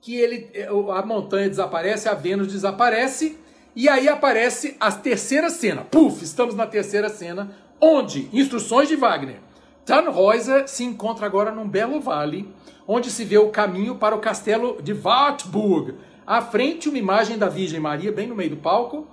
que 0.01 0.15
ele, 0.15 0.51
a 0.93 1.05
montanha 1.05 1.49
desaparece, 1.49 2.09
a 2.09 2.13
Vênus 2.13 2.47
desaparece 2.47 3.37
e 3.75 3.87
aí 3.89 4.07
aparece 4.07 4.75
a 4.79 4.91
terceira 4.91 5.49
cena. 5.49 5.83
Puf, 5.83 6.23
estamos 6.23 6.55
na 6.55 6.67
terceira 6.67 7.09
cena, 7.09 7.55
Onde? 7.85 8.29
Instruções 8.31 8.87
de 8.87 8.95
Wagner. 8.95 9.41
Tannhäuser 9.85 10.69
se 10.69 10.85
encontra 10.85 11.25
agora 11.25 11.51
num 11.51 11.67
belo 11.67 11.99
vale, 11.99 12.49
onde 12.87 13.11
se 13.11 13.25
vê 13.25 13.37
o 13.37 13.49
caminho 13.49 13.95
para 13.95 14.15
o 14.15 14.19
castelo 14.19 14.81
de 14.81 14.93
Wartburg. 14.93 15.95
À 16.25 16.41
frente, 16.41 16.87
uma 16.87 16.97
imagem 16.97 17.37
da 17.37 17.49
Virgem 17.49 17.81
Maria, 17.81 18.09
bem 18.09 18.25
no 18.25 18.35
meio 18.35 18.51
do 18.51 18.55
palco, 18.55 19.05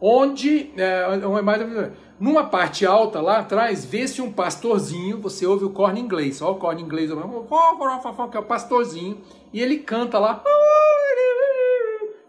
onde, 0.00 0.72
é, 0.74 1.06
uma 1.26 1.40
imagem, 1.40 1.66
numa 2.18 2.44
parte 2.44 2.86
alta 2.86 3.20
lá 3.20 3.38
atrás, 3.38 3.84
vê-se 3.84 4.22
um 4.22 4.32
pastorzinho, 4.32 5.20
você 5.20 5.46
ouve 5.46 5.64
o 5.64 5.70
corno 5.70 5.98
inglês, 5.98 6.40
ó 6.40 6.52
o 6.52 6.56
corno 6.56 6.80
inglês, 6.80 7.10
que 8.30 8.36
é 8.36 8.40
o 8.40 8.44
pastorzinho, 8.44 9.20
e 9.52 9.60
ele 9.60 9.78
canta 9.78 10.18
lá, 10.18 10.42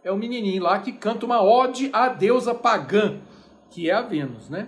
é 0.04 0.12
o 0.12 0.18
menininho 0.18 0.64
lá 0.64 0.80
que 0.80 0.92
canta 0.92 1.26
uma 1.26 1.42
ode 1.42 1.90
à 1.94 2.10
deusa 2.10 2.54
pagã, 2.54 3.20
que 3.70 3.90
é 3.90 3.94
a 3.94 4.02
Vênus, 4.02 4.50
né? 4.50 4.68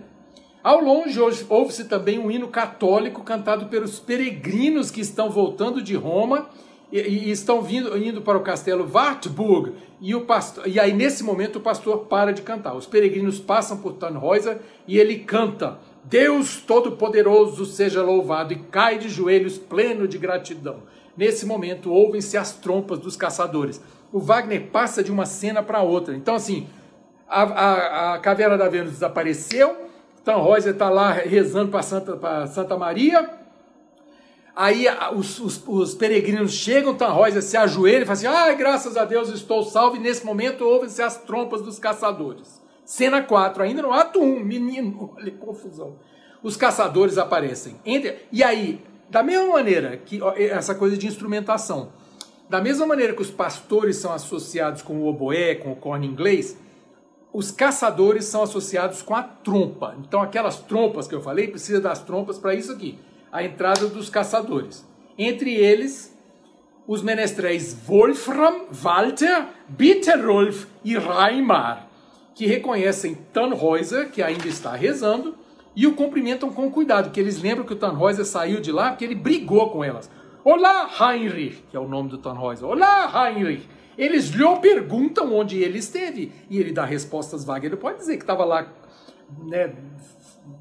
Ao 0.63 0.81
longe 0.81 1.19
ouve-se 1.47 1.85
também 1.85 2.19
um 2.19 2.29
hino 2.29 2.47
católico 2.49 3.23
cantado 3.23 3.67
pelos 3.67 3.99
peregrinos 3.99 4.91
que 4.91 4.99
estão 4.99 5.29
voltando 5.29 5.81
de 5.81 5.95
Roma 5.95 6.49
e, 6.91 6.99
e 6.99 7.31
estão 7.31 7.61
vindo, 7.61 7.97
indo 7.97 8.21
para 8.21 8.37
o 8.37 8.41
castelo 8.41 8.89
Wartburg. 8.91 9.73
E, 9.99 10.13
o 10.15 10.21
pastor, 10.21 10.67
e 10.67 10.79
aí, 10.79 10.93
nesse 10.93 11.23
momento, 11.23 11.57
o 11.57 11.61
pastor 11.61 12.05
para 12.05 12.31
de 12.31 12.41
cantar. 12.41 12.75
Os 12.75 12.85
peregrinos 12.85 13.39
passam 13.39 13.77
por 13.77 13.93
Tannhäuser 13.93 14.59
e 14.87 14.97
ele 14.99 15.19
canta: 15.19 15.79
Deus 16.03 16.57
Todo-Poderoso 16.57 17.65
seja 17.65 18.01
louvado, 18.01 18.53
e 18.53 18.57
cai 18.57 18.97
de 18.97 19.09
joelhos 19.09 19.57
pleno 19.57 20.07
de 20.07 20.17
gratidão. 20.17 20.83
Nesse 21.15 21.45
momento, 21.45 21.91
ouvem-se 21.91 22.37
as 22.37 22.53
trompas 22.53 22.99
dos 22.99 23.15
caçadores. 23.15 23.81
O 24.11 24.19
Wagner 24.19 24.67
passa 24.67 25.03
de 25.03 25.11
uma 25.11 25.25
cena 25.25 25.63
para 25.63 25.81
outra. 25.81 26.15
Então, 26.15 26.35
assim, 26.35 26.67
a, 27.27 27.41
a, 27.43 28.13
a 28.13 28.19
caverna 28.19 28.57
da 28.57 28.69
Vênus 28.69 28.91
desapareceu 28.91 29.87
Tannhäuser 30.27 30.73
está 30.73 30.89
lá 30.89 31.11
rezando 31.11 31.71
para 31.71 31.81
Santa, 31.81 32.47
Santa 32.47 32.75
Maria. 32.75 33.29
Aí 34.57 34.87
os, 35.15 35.39
os, 35.39 35.63
os 35.67 35.93
peregrinos 35.93 36.51
chegam, 36.51 36.95
Tannhäuser 36.95 37.43
se 37.43 37.55
ajoelha 37.55 38.01
e 38.01 38.05
fala 38.05 38.13
assim: 38.13 38.25
ai, 38.25 38.55
graças 38.55 38.97
a 38.97 39.05
Deus 39.05 39.29
estou 39.29 39.61
salvo. 39.61 39.97
E 39.97 39.99
nesse 39.99 40.25
momento 40.25 40.65
ouvem-se 40.65 40.99
as 40.99 41.15
trompas 41.15 41.61
dos 41.61 41.77
caçadores. 41.77 42.59
Cena 42.83 43.21
4, 43.21 43.61
ainda 43.61 43.83
no 43.83 43.93
ato 43.93 44.19
1, 44.19 44.43
menino, 44.43 45.13
olha 45.15 45.29
que 45.29 45.37
confusão. 45.37 45.99
Os 46.41 46.57
caçadores 46.57 47.19
aparecem. 47.19 47.75
Entre, 47.85 48.17
e 48.31 48.43
aí, 48.43 48.83
da 49.11 49.21
mesma 49.21 49.47
maneira 49.47 49.95
que 49.95 50.19
essa 50.35 50.73
coisa 50.73 50.97
de 50.97 51.05
instrumentação, 51.05 51.91
da 52.49 52.59
mesma 52.59 52.87
maneira 52.87 53.13
que 53.13 53.21
os 53.21 53.29
pastores 53.29 53.97
são 53.97 54.11
associados 54.11 54.81
com 54.81 54.95
o 54.95 55.07
oboé, 55.07 55.53
com 55.53 55.71
o 55.71 55.75
corno 55.75 56.03
inglês, 56.03 56.57
os 57.31 57.51
caçadores 57.51 58.25
são 58.25 58.41
associados 58.41 59.03
com 59.03 59.13
a 59.13 59.21
trompa. 59.21 59.95
Então, 59.99 60.19
aquelas 60.19 60.57
trompas 60.61 61.07
que 61.07 61.13
eu 61.13 61.21
falei, 61.21 61.47
precisa 61.47 61.79
das 61.79 62.01
trompas 62.01 62.39
para 62.39 62.55
isso 62.55 62.71
aqui. 62.71 62.97
A 63.31 63.43
entrada 63.43 63.87
dos 63.87 64.09
caçadores. 64.09 64.85
Entre 65.17 65.53
eles, 65.53 66.17
os 66.87 67.01
menestréis 67.01 67.73
Wolfram, 67.73 68.67
Walter, 68.71 69.47
Bitterolf 69.67 70.65
e 70.83 70.97
Raimar, 70.97 71.87
que 72.33 72.45
reconhecem 72.45 73.15
Tannhäuser, 73.33 74.11
que 74.11 74.21
ainda 74.21 74.47
está 74.47 74.73
rezando, 74.75 75.35
e 75.75 75.85
o 75.85 75.95
cumprimentam 75.95 76.49
com 76.49 76.71
cuidado, 76.71 77.11
que 77.11 77.19
eles 77.19 77.41
lembram 77.41 77.65
que 77.65 77.73
o 77.73 77.75
Tannhäuser 77.75 78.25
saiu 78.25 78.61
de 78.61 78.71
lá 78.71 78.89
porque 78.89 79.05
ele 79.05 79.15
brigou 79.15 79.69
com 79.69 79.83
elas. 79.83 80.09
Olá, 80.43 80.89
Heinrich, 80.99 81.63
que 81.69 81.75
é 81.75 81.79
o 81.79 81.87
nome 81.87 82.09
do 82.09 82.17
Tannhäuser. 82.17 82.67
Olá, 82.67 83.29
Heinrich. 83.29 83.67
Eles 83.97 84.29
lhe 84.29 84.59
perguntam 84.61 85.33
onde 85.33 85.61
ele 85.61 85.79
esteve 85.79 86.31
e 86.49 86.59
ele 86.59 86.71
dá 86.71 86.85
respostas 86.85 87.43
vagas. 87.43 87.65
Ele 87.65 87.75
pode 87.75 87.97
dizer 87.97 88.15
que 88.15 88.23
estava 88.23 88.45
lá 88.45 88.71
né, 89.45 89.75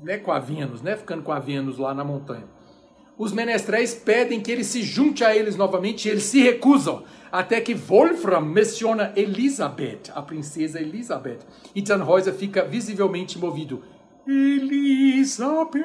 né, 0.03 0.19
com 0.19 0.33
a 0.33 0.39
Vênus, 0.39 0.83
né, 0.83 0.97
ficando 0.97 1.23
com 1.23 1.33
a 1.33 1.39
Vênus 1.39 1.79
lá 1.79 1.95
na 1.95 2.03
montanha. 2.03 2.56
Os 3.19 3.33
menestréis 3.33 3.95
pedem 3.95 4.41
que 4.41 4.53
ele 4.53 4.63
se 4.63 4.83
junte 4.83 5.25
a 5.25 5.35
eles 5.35 5.57
novamente 5.57 6.07
e 6.07 6.11
eles 6.11 6.25
se 6.25 6.43
recusam, 6.43 7.03
até 7.33 7.61
que 7.61 7.75
Wolfram 7.75 8.43
menciona 8.43 9.13
Elizabeth, 9.17 10.11
a 10.15 10.21
princesa 10.21 10.81
Elizabeth. 10.81 11.39
E 11.75 11.81
Tannhäuser 11.81 12.35
fica 12.35 12.63
visivelmente 12.65 13.39
movido. 13.39 13.83
Elizabeth! 14.27 15.81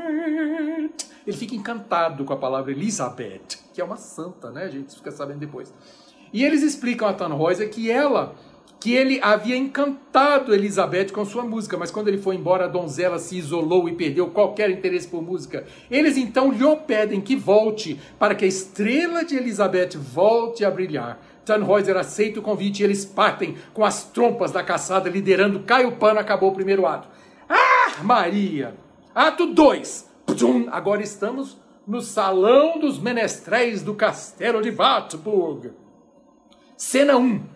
Ele 1.25 1.37
fica 1.37 1.55
encantado 1.55 2.25
com 2.25 2.33
a 2.33 2.37
palavra 2.37 2.71
Elizabeth, 2.71 3.59
que 3.73 3.79
é 3.79 3.83
uma 3.83 3.97
santa, 3.97 4.51
né? 4.51 4.69
Gente 4.69 4.95
fica 4.95 5.11
sabendo 5.11 5.39
depois. 5.39 5.73
E 6.33 6.43
eles 6.43 6.63
explicam 6.63 7.07
a 7.07 7.13
Tannhäuser 7.13 7.69
que 7.69 7.89
ela, 7.89 8.35
que 8.81 8.95
ele 8.95 9.19
havia 9.21 9.55
encantado 9.55 10.55
Elizabeth 10.55 11.11
com 11.11 11.23
sua 11.23 11.43
música, 11.43 11.77
mas 11.77 11.91
quando 11.91 12.07
ele 12.07 12.17
foi 12.17 12.35
embora, 12.35 12.65
a 12.65 12.67
donzela 12.67 13.19
se 13.19 13.37
isolou 13.37 13.87
e 13.87 13.93
perdeu 13.93 14.31
qualquer 14.31 14.71
interesse 14.71 15.07
por 15.07 15.21
música. 15.21 15.67
Eles 15.89 16.17
então 16.17 16.51
lhe 16.51 16.75
pedem 16.87 17.21
que 17.21 17.35
volte, 17.35 18.01
para 18.17 18.33
que 18.33 18.43
a 18.43 18.47
estrela 18.47 19.23
de 19.23 19.37
Elizabeth 19.37 19.91
volte 19.95 20.65
a 20.65 20.71
brilhar. 20.71 21.21
Tannhäuser 21.45 21.95
aceita 21.95 22.39
o 22.39 22.43
convite 22.43 22.81
e 22.81 22.83
eles 22.83 23.05
partem 23.05 23.55
com 23.71 23.85
as 23.85 24.03
trompas 24.05 24.51
da 24.51 24.63
caçada, 24.63 25.07
liderando 25.07 25.59
Caio 25.59 25.91
Pano. 25.97 26.19
Acabou 26.19 26.49
o 26.49 26.55
primeiro 26.55 26.87
ato. 26.87 27.07
Ah, 27.47 28.01
Maria! 28.01 28.73
Ato 29.13 29.45
2. 29.45 30.09
Agora 30.71 31.03
estamos 31.03 31.55
no 31.85 32.01
salão 32.01 32.79
dos 32.79 32.97
menestréis 32.97 33.83
do 33.83 33.93
castelo 33.93 34.59
de 34.59 34.71
Wartburg. 34.71 35.71
Cena 36.75 37.15
1. 37.15 37.50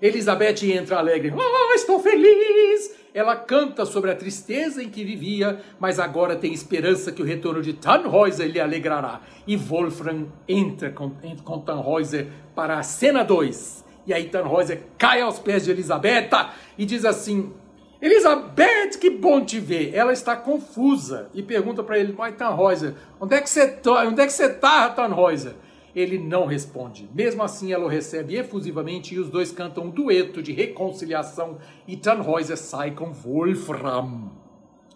Elizabeth 0.00 0.62
entra 0.64 0.98
alegre. 0.98 1.32
Oh, 1.36 1.74
estou 1.74 2.00
feliz! 2.00 2.96
Ela 3.12 3.34
canta 3.34 3.84
sobre 3.84 4.10
a 4.10 4.14
tristeza 4.14 4.82
em 4.82 4.88
que 4.88 5.02
vivia, 5.02 5.60
mas 5.80 5.98
agora 5.98 6.36
tem 6.36 6.52
esperança 6.52 7.10
que 7.10 7.22
o 7.22 7.24
retorno 7.24 7.60
de 7.60 7.72
Tannhäuser 7.72 8.48
lhe 8.48 8.60
alegrará. 8.60 9.20
E 9.46 9.56
Wolfram 9.56 10.28
entra 10.46 10.90
com, 10.90 11.10
com 11.42 11.58
Tannhäuser 11.60 12.28
para 12.54 12.78
a 12.78 12.82
cena 12.82 13.24
2. 13.24 13.84
E 14.06 14.14
aí 14.14 14.28
Tannhäuser 14.28 14.82
cai 14.96 15.20
aos 15.20 15.38
pés 15.38 15.64
de 15.64 15.70
Elizabeth 15.72 16.30
e 16.76 16.86
diz 16.86 17.04
assim: 17.04 17.52
Elizabeth, 18.00 18.98
que 19.00 19.10
bom 19.10 19.44
te 19.44 19.58
ver. 19.58 19.92
Ela 19.94 20.12
está 20.12 20.36
confusa 20.36 21.28
e 21.34 21.42
pergunta 21.42 21.82
para 21.82 21.98
ele: 21.98 22.14
Mas 22.16 22.36
Tannhäuser, 22.36 22.94
onde 23.20 23.34
é 23.34 23.40
que 23.40 23.50
você 23.50 23.64
está, 23.64 24.06
onde 24.06 24.20
é 24.20 24.26
que 24.26 24.32
você 24.32 24.48
tá, 24.48 24.90
Tannhäuser? 24.90 25.54
Ele 25.94 26.18
não 26.18 26.46
responde. 26.46 27.08
Mesmo 27.14 27.42
assim, 27.42 27.72
ela 27.72 27.84
o 27.84 27.88
recebe 27.88 28.36
efusivamente 28.36 29.14
e 29.14 29.18
os 29.18 29.28
dois 29.28 29.52
cantam 29.52 29.84
um 29.84 29.90
dueto 29.90 30.42
de 30.42 30.52
reconciliação 30.52 31.58
e 31.86 31.96
Tannhäuser 31.96 32.56
sai 32.56 32.92
com 32.92 33.12
Wolfram. 33.12 34.30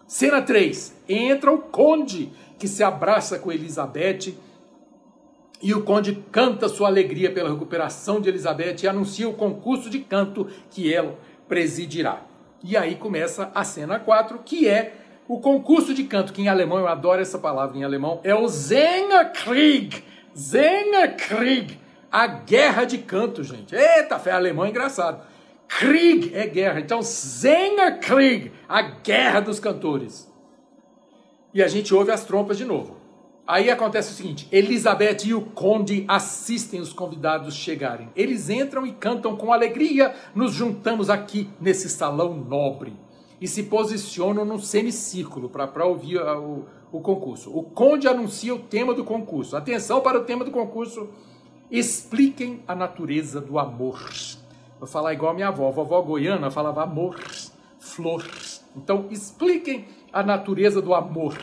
Cena 0.07 0.41
3. 0.41 0.95
Entra 1.09 1.51
o 1.51 1.57
conde, 1.57 2.31
que 2.59 2.67
se 2.67 2.83
abraça 2.83 3.39
com 3.39 3.51
Elizabeth 3.51 4.35
e 5.61 5.73
o 5.73 5.83
conde 5.83 6.21
canta 6.29 6.67
sua 6.67 6.89
alegria 6.89 7.31
pela 7.31 7.49
recuperação 7.49 8.19
de 8.19 8.27
Elizabeth 8.27 8.83
e 8.83 8.87
anuncia 8.87 9.29
o 9.29 9.33
concurso 9.33 9.89
de 9.89 9.99
canto 9.99 10.47
que 10.69 10.93
ela 10.93 11.17
presidirá. 11.47 12.21
E 12.61 12.75
aí 12.75 12.95
começa 12.95 13.49
a 13.55 13.63
cena 13.63 13.97
4, 13.97 14.39
que 14.39 14.67
é 14.67 14.93
o 15.27 15.39
concurso 15.39 15.93
de 15.93 16.03
canto, 16.03 16.33
que 16.33 16.41
em 16.41 16.49
alemão, 16.49 16.79
eu 16.79 16.87
adoro 16.87 17.21
essa 17.21 17.39
palavra 17.39 17.77
em 17.77 17.83
alemão, 17.83 18.19
é 18.23 18.35
o 18.35 18.47
Sängerkrieg, 18.49 20.03
Krieg, 21.17 21.79
a 22.11 22.27
guerra 22.27 22.85
de 22.85 22.97
canto, 22.97 23.43
gente. 23.43 23.75
Eita, 23.75 24.19
fé 24.19 24.31
alemão 24.31 24.65
é 24.65 24.69
engraçado. 24.69 25.23
Krieg 25.67 26.33
é 26.35 26.45
guerra. 26.47 26.79
Então, 26.79 27.01
Krieg, 28.01 28.51
a 28.67 28.81
guerra 28.81 29.39
dos 29.39 29.59
cantores. 29.59 30.31
E 31.53 31.61
a 31.61 31.67
gente 31.67 31.93
ouve 31.93 32.11
as 32.11 32.23
trompas 32.23 32.57
de 32.57 32.65
novo. 32.65 32.97
Aí 33.45 33.69
acontece 33.69 34.11
o 34.11 34.15
seguinte: 34.15 34.47
Elizabeth 34.51 35.25
e 35.25 35.33
o 35.33 35.41
conde 35.41 36.05
assistem 36.07 36.79
os 36.79 36.93
convidados 36.93 37.55
chegarem. 37.55 38.09
Eles 38.15 38.49
entram 38.49 38.87
e 38.87 38.91
cantam 38.91 39.35
com 39.35 39.51
alegria. 39.51 40.13
Nos 40.33 40.53
juntamos 40.53 41.09
aqui 41.09 41.49
nesse 41.59 41.89
salão 41.89 42.33
nobre 42.33 42.93
e 43.41 43.47
se 43.47 43.63
posicionam 43.63 44.45
num 44.45 44.59
semicírculo 44.59 45.49
para 45.49 45.85
ouvir 45.85 46.17
o, 46.17 46.65
o 46.93 47.01
concurso. 47.01 47.49
O 47.49 47.63
conde 47.63 48.07
anuncia 48.07 48.53
o 48.53 48.59
tema 48.59 48.93
do 48.93 49.03
concurso. 49.03 49.57
Atenção 49.57 49.99
para 49.99 50.19
o 50.19 50.23
tema 50.23 50.45
do 50.45 50.51
concurso. 50.51 51.09
Expliquem 51.71 52.61
a 52.67 52.75
natureza 52.75 53.41
do 53.41 53.57
amor. 53.57 54.07
Vou 54.79 54.87
falar 54.87 55.11
igual 55.11 55.31
a 55.31 55.33
minha 55.33 55.47
avó. 55.47 55.67
A 55.67 55.71
vovó 55.71 55.99
goiana 56.03 56.51
falava 56.51 56.83
amor, 56.83 57.19
flor. 57.79 58.23
Então, 58.77 59.07
expliquem 59.09 59.87
a 60.13 60.21
natureza 60.21 60.79
do 60.79 60.93
amor. 60.93 61.35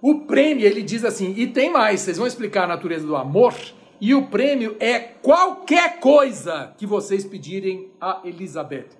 O 0.00 0.20
prêmio, 0.20 0.64
ele 0.64 0.82
diz 0.82 1.04
assim, 1.04 1.34
e 1.36 1.48
tem 1.48 1.72
mais, 1.72 2.02
vocês 2.02 2.16
vão 2.16 2.26
explicar 2.26 2.64
a 2.64 2.68
natureza 2.68 3.04
do 3.04 3.16
amor, 3.16 3.52
e 4.00 4.14
o 4.14 4.26
prêmio 4.26 4.76
é 4.78 5.00
qualquer 5.00 5.98
coisa 5.98 6.72
que 6.78 6.86
vocês 6.86 7.24
pedirem 7.24 7.90
a 8.00 8.20
Elizabeth. 8.22 8.90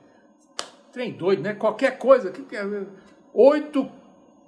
Trem 0.90 1.12
doido, 1.12 1.42
né? 1.42 1.54
Qualquer 1.54 1.98
coisa. 1.98 2.32
Oito 3.32 3.88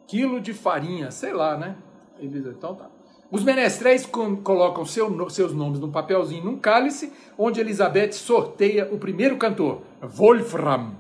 quilo 0.09 0.41
de 0.41 0.53
farinha, 0.53 1.11
sei 1.13 1.33
lá, 1.33 1.57
né? 1.57 1.77
Então 2.21 2.75
tá. 2.75 2.91
Os 3.31 3.45
menestréis 3.45 4.07
colocam 4.07 4.85
seu, 4.87 5.31
seus 5.31 5.53
nomes 5.53 5.79
num 5.79 5.93
papelzinho, 5.93 6.45
num 6.45 6.59
cálice, 6.59 7.13
onde 7.37 7.61
Elizabeth 7.61 8.13
sorteia 8.13 8.89
o 8.91 8.99
primeiro 8.99 9.37
cantor, 9.37 9.83
Wolfram. 10.03 10.93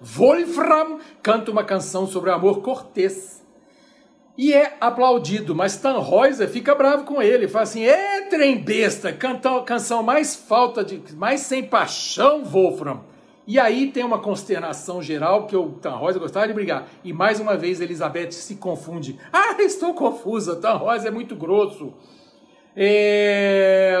Wolfram 0.00 1.00
canta 1.20 1.50
uma 1.50 1.64
canção 1.64 2.06
sobre 2.06 2.30
o 2.30 2.32
amor 2.32 2.62
cortês. 2.62 3.44
e 4.38 4.52
é 4.52 4.76
aplaudido, 4.80 5.54
mas 5.54 5.78
Tannhäuser 5.78 6.48
fica 6.48 6.74
bravo 6.74 7.04
com 7.04 7.22
ele, 7.22 7.48
fala 7.48 7.62
assim: 7.62 7.84
"É 7.84 8.20
trem 8.28 8.62
besta, 8.62 9.10
canção 9.12 10.02
mais 10.02 10.36
falta 10.36 10.84
de 10.84 11.02
mais 11.16 11.40
sem 11.40 11.64
paixão, 11.64 12.44
Wolfram". 12.44 13.00
E 13.46 13.60
aí 13.60 13.92
tem 13.92 14.02
uma 14.02 14.18
consternação 14.18 15.00
geral, 15.00 15.42
porque 15.42 15.56
o 15.56 15.70
Tannhäuser 15.70 16.20
gostava 16.20 16.48
de 16.48 16.52
brigar. 16.52 16.88
E 17.04 17.12
mais 17.12 17.38
uma 17.38 17.56
vez 17.56 17.80
Elizabeth 17.80 18.32
se 18.32 18.56
confunde. 18.56 19.18
Ah, 19.32 19.54
estou 19.62 19.94
confusa, 19.94 20.56
Tannhäuser 20.56 21.08
é 21.08 21.10
muito 21.10 21.36
grosso. 21.36 21.94
É... 22.78 23.96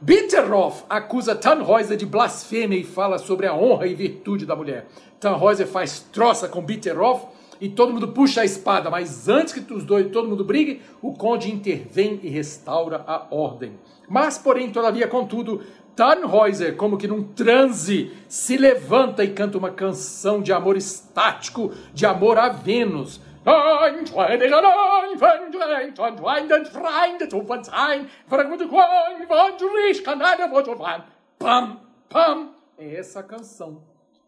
Bitterhoff 0.00 0.84
acusa 0.90 1.34
Tannhäuser 1.34 1.96
de 1.96 2.04
blasfêmia 2.04 2.78
e 2.78 2.84
fala 2.84 3.16
sobre 3.16 3.46
a 3.46 3.54
honra 3.54 3.86
e 3.86 3.94
virtude 3.94 4.44
da 4.44 4.56
mulher. 4.56 4.86
Tannhäuser 5.20 5.66
faz 5.66 6.00
troça 6.12 6.48
com 6.48 6.60
Bitterhoff 6.60 7.26
e 7.60 7.68
todo 7.68 7.92
mundo 7.92 8.08
puxa 8.08 8.42
a 8.42 8.44
espada, 8.44 8.90
mas 8.90 9.28
antes 9.28 9.54
que 9.54 9.72
os 9.72 9.84
dois, 9.84 10.10
todo 10.10 10.28
mundo 10.28 10.44
brigue, 10.44 10.82
o 11.00 11.14
conde 11.14 11.50
intervém 11.50 12.20
e 12.22 12.28
restaura 12.28 13.02
a 13.06 13.26
ordem. 13.30 13.72
Mas, 14.08 14.38
porém, 14.38 14.70
todavia, 14.70 15.08
contudo, 15.08 15.62
Tannhäuser, 15.96 16.76
como 16.76 16.98
que 16.98 17.08
num 17.08 17.22
transe, 17.22 18.12
se 18.28 18.58
levanta 18.58 19.24
e 19.24 19.32
canta 19.32 19.56
uma 19.56 19.70
canção 19.70 20.42
de 20.42 20.52
amor 20.52 20.76
estático, 20.76 21.72
de 21.94 22.04
amor 22.04 22.38
a 22.38 22.50
Vênus. 22.50 23.18
Pam, 31.38 31.80
pam, 32.10 32.50
é 32.76 32.96
essa 32.96 33.22
canção. 33.22 33.80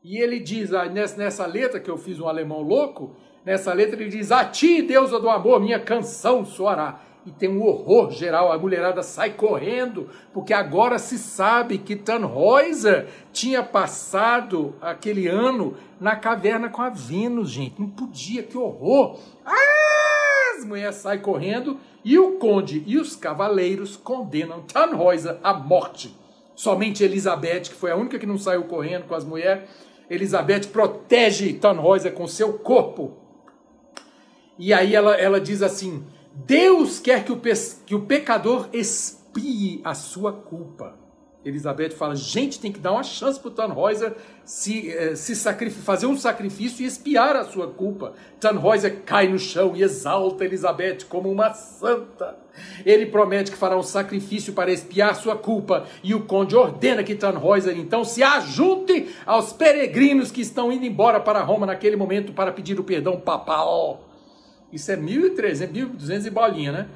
E 0.03 0.19
ele 0.19 0.39
diz, 0.39 0.73
ah, 0.73 0.87
nessa 0.87 1.45
letra 1.45 1.81
que 1.81 1.91
eu 1.91 1.99
fiz 1.99 2.19
um 2.19 2.29
alemão 2.29 2.63
louco, 2.63 3.15
nessa 3.45 3.73
letra 3.73 4.01
ele 4.01 4.09
diz: 4.09 4.31
A 4.31 4.45
ti, 4.45 4.83
deusa 4.83 5.19
do 5.19 5.29
amor, 5.29 5.61
minha 5.61 5.81
canção 5.81 6.45
soará. 6.45 7.01
E 7.29 7.31
tem 7.33 7.51
um 7.51 7.63
horror 7.63 8.11
geral, 8.11 8.51
a 8.51 8.59
mulherada 8.59 9.03
sai 9.03 9.35
correndo, 9.35 10.09
porque 10.33 10.55
agora 10.55 10.99
se 10.99 11.19
sabe 11.19 11.77
que 11.77 11.95
Tannhäuser 11.95 13.07
tinha 13.35 13.63
passado 13.63 14.75
aquele 14.81 15.29
ano 15.29 15.77
na 16.01 16.17
caverna 16.17 16.71
com 16.71 16.81
a 16.81 16.89
Vênus, 16.89 17.51
gente. 17.51 17.79
Não 17.79 17.91
podia, 17.91 18.43
que 18.43 18.57
horror! 18.57 19.19
As 20.57 20.65
mulheres 20.65 20.97
saem 20.97 21.21
correndo 21.21 21.79
e 22.03 22.19
o 22.19 22.39
conde 22.39 22.83
e 22.87 22.97
os 22.97 23.15
cavaleiros 23.15 23.95
condenam 23.95 24.63
Tannhäuser 24.63 25.37
à 25.43 25.53
morte. 25.53 26.17
Somente 26.55 27.05
Elizabeth, 27.05 27.65
que 27.65 27.75
foi 27.75 27.91
a 27.91 27.97
única 27.97 28.19
que 28.19 28.25
não 28.25 28.39
saiu 28.39 28.65
correndo 28.65 29.05
com 29.05 29.15
as 29.15 29.25
mulheres, 29.25 29.69
Elizabeth 30.09 30.69
protege 30.73 31.53
Tannhäuser 31.53 32.15
com 32.15 32.27
seu 32.27 32.55
corpo. 32.55 33.19
E 34.59 34.73
aí 34.73 34.95
ela, 34.95 35.15
ela 35.15 35.39
diz 35.39 35.61
assim: 35.61 36.07
Deus 36.35 37.01
quer 37.01 37.25
que 37.25 37.33
o, 37.33 37.41
que 37.87 37.95
o 37.95 38.03
pecador 38.03 38.69
expie 38.73 39.81
a 39.85 39.95
sua 39.95 40.33
culpa. 40.33 40.97
Elizabeth 41.45 41.91
fala: 41.91 42.15
gente, 42.17 42.59
tem 42.59 42.73
que 42.73 42.81
dar 42.81 42.93
uma 42.93 43.03
chance 43.03 43.39
para 43.39 43.51
Tannhäuser 43.51 44.15
se, 44.45 44.91
eh, 44.91 45.15
se 45.15 45.35
fazer 45.71 46.07
um 46.07 46.17
sacrifício 46.17 46.83
e 46.83 46.87
expiar 46.87 47.37
a 47.37 47.45
sua 47.45 47.69
culpa. 47.69 48.13
Tannhäuser 48.41 49.03
cai 49.05 49.29
no 49.29 49.39
chão 49.39 49.75
e 49.77 49.83
exalta 49.83 50.45
Elizabeth 50.45 51.05
como 51.09 51.31
uma 51.31 51.55
santa. 51.55 52.37
Ele 52.85 53.07
promete 53.07 53.53
que 53.53 53.57
fará 53.57 53.77
um 53.77 53.83
sacrifício 53.83 54.53
para 54.53 54.73
expiar 54.73 55.15
sua 55.15 55.37
culpa 55.37 55.87
e 56.03 56.13
o 56.15 56.25
conde 56.25 56.57
ordena 56.57 57.05
que 57.05 57.15
Tannhäuser 57.15 57.79
então 57.79 58.05
se 58.05 58.23
ajunte 58.23 59.09
aos 59.25 59.53
peregrinos 59.53 60.31
que 60.31 60.41
estão 60.41 60.73
indo 60.73 60.85
embora 60.85 61.21
para 61.21 61.43
Roma 61.43 61.67
naquele 61.67 61.97
momento 61.97 62.33
para 62.33 62.53
pedir 62.53 62.81
o 62.81 62.85
perdão 62.85 63.19
papal. 63.21 64.08
Isso 64.73 64.91
é 64.91 64.97
1.300, 64.97 65.73
1.200 65.73 66.27
e 66.27 66.31
bolinha, 66.31 66.73
né? 66.73 66.89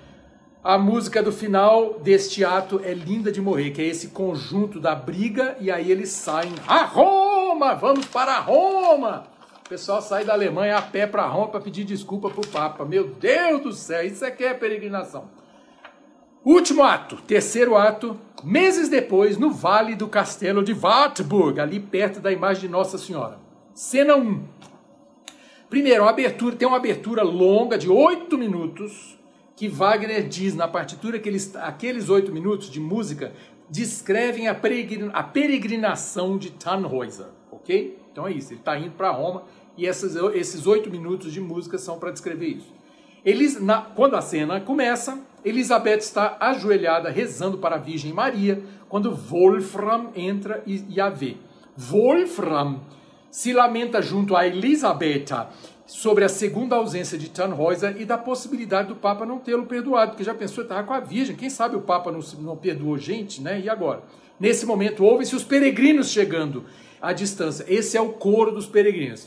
A 0.63 0.79
música 0.79 1.21
do 1.23 1.33
final 1.33 1.99
deste 1.99 2.45
ato 2.45 2.81
é 2.85 2.95
linda 2.95 3.33
de 3.33 3.41
morrer, 3.41 3.73
que 3.73 3.83
é 3.83 3.87
esse 3.87 4.09
conjunto 4.09 4.79
da 4.79 4.95
briga, 4.95 5.57
e 5.59 5.73
aí 5.73 5.91
eles 5.91 6.11
saem 6.11 6.53
a 6.69 6.85
Roma, 6.85 7.75
vamos 7.75 8.07
para 8.07 8.39
Roma! 8.39 9.25
O 9.67 9.69
pessoal 9.69 10.01
sai 10.01 10.25
da 10.25 10.35
Alemanha 10.35 10.77
a 10.77 10.83
pé 10.83 11.07
para 11.07 11.27
Roma 11.27 11.49
para 11.49 11.61
pedir 11.61 11.83
desculpa 11.83 12.31
para 12.31 12.41
o 12.41 12.47
Papa. 12.47 12.85
Meu 12.85 13.09
Deus 13.09 13.63
do 13.63 13.73
céu, 13.73 14.07
isso 14.07 14.25
aqui 14.25 14.45
é 14.45 14.55
peregrinação. 14.55 15.31
Último 16.45 16.85
ato, 16.85 17.17
terceiro 17.17 17.77
ato, 17.77 18.17
meses 18.45 18.89
depois, 18.89 19.39
no 19.39 19.51
Vale 19.51 19.97
do 19.97 20.07
Castelo 20.07 20.63
de 20.63 20.75
Wartburg, 20.75 21.61
ali 21.61 21.81
perto 21.81 22.21
da 22.21 22.31
imagem 22.31 22.63
de 22.63 22.69
Nossa 22.69 22.99
Senhora. 22.99 23.39
Cena 23.75 24.15
1. 24.15 24.45
Primeiro, 25.73 26.07
abertura, 26.07 26.55
tem 26.55 26.69
uma 26.69 26.77
abertura 26.77 27.23
longa 27.23 27.79
de 27.79 27.89
oito 27.89 28.37
minutos 28.37 29.19
que 29.57 29.69
Wagner 29.69 30.29
diz 30.29 30.55
na 30.55 30.69
partitura 30.69 31.19
que 31.19 31.27
eles, 31.27 31.57
aqueles 31.57 32.11
oito 32.11 32.31
minutos 32.31 32.69
de 32.69 32.79
música 32.79 33.33
descrevem 33.71 34.49
a, 34.49 34.61
a 35.15 35.23
peregrinação 35.23 36.37
de 36.37 36.51
Tannhäuser, 36.51 37.29
ok? 37.51 37.99
Então 38.13 38.27
é 38.27 38.33
isso, 38.33 38.53
ele 38.53 38.61
está 38.61 38.79
indo 38.79 38.91
para 38.91 39.11
Roma 39.13 39.45
e 39.75 39.87
essas, 39.87 40.15
esses 40.35 40.67
oito 40.67 40.91
minutos 40.91 41.33
de 41.33 41.41
música 41.41 41.79
são 41.79 41.99
para 41.99 42.11
descrever 42.11 42.49
isso. 42.49 42.71
Eles, 43.25 43.59
na, 43.59 43.81
quando 43.81 44.15
a 44.15 44.21
cena 44.21 44.61
começa, 44.61 45.25
Elizabeth 45.43 46.01
está 46.01 46.37
ajoelhada 46.39 47.09
rezando 47.09 47.57
para 47.57 47.77
a 47.77 47.79
Virgem 47.79 48.13
Maria, 48.13 48.63
quando 48.91 49.15
Wolfram 49.15 50.11
entra 50.15 50.63
e, 50.67 50.85
e 50.91 51.01
a 51.01 51.09
vê. 51.09 51.39
Wolfram 51.75 52.83
se 53.33 53.51
lamenta 53.55 54.03
junto 54.03 54.37
a 54.37 54.47
Elisabetta 54.47 55.49
sobre 55.87 56.23
a 56.23 56.29
segunda 56.29 56.77
ausência 56.77 57.16
de 57.16 57.31
Tannhäuser 57.31 57.97
e 57.99 58.05
da 58.05 58.18
possibilidade 58.18 58.88
do 58.88 58.95
Papa 58.95 59.25
não 59.25 59.38
tê-lo 59.38 59.64
perdoado, 59.64 60.11
porque 60.11 60.23
já 60.23 60.35
pensou, 60.35 60.62
estava 60.62 60.87
com 60.87 60.92
a 60.92 61.01
Virgem, 61.01 61.35
quem 61.35 61.49
sabe 61.49 61.75
o 61.75 61.81
Papa 61.81 62.12
não, 62.12 62.21
não 62.40 62.57
perdoou 62.59 62.99
gente, 62.99 63.40
né? 63.40 63.59
E 63.59 63.71
agora? 63.71 64.03
Nesse 64.38 64.66
momento, 64.66 65.03
ouvem-se 65.03 65.35
os 65.35 65.42
peregrinos 65.42 66.11
chegando 66.11 66.66
à 67.03 67.12
distância. 67.12 67.67
Esse 67.69 67.97
é 67.97 68.01
o 68.01 68.11
coro 68.11 68.53
dos 68.53 68.67
peregrinos. 68.67 69.27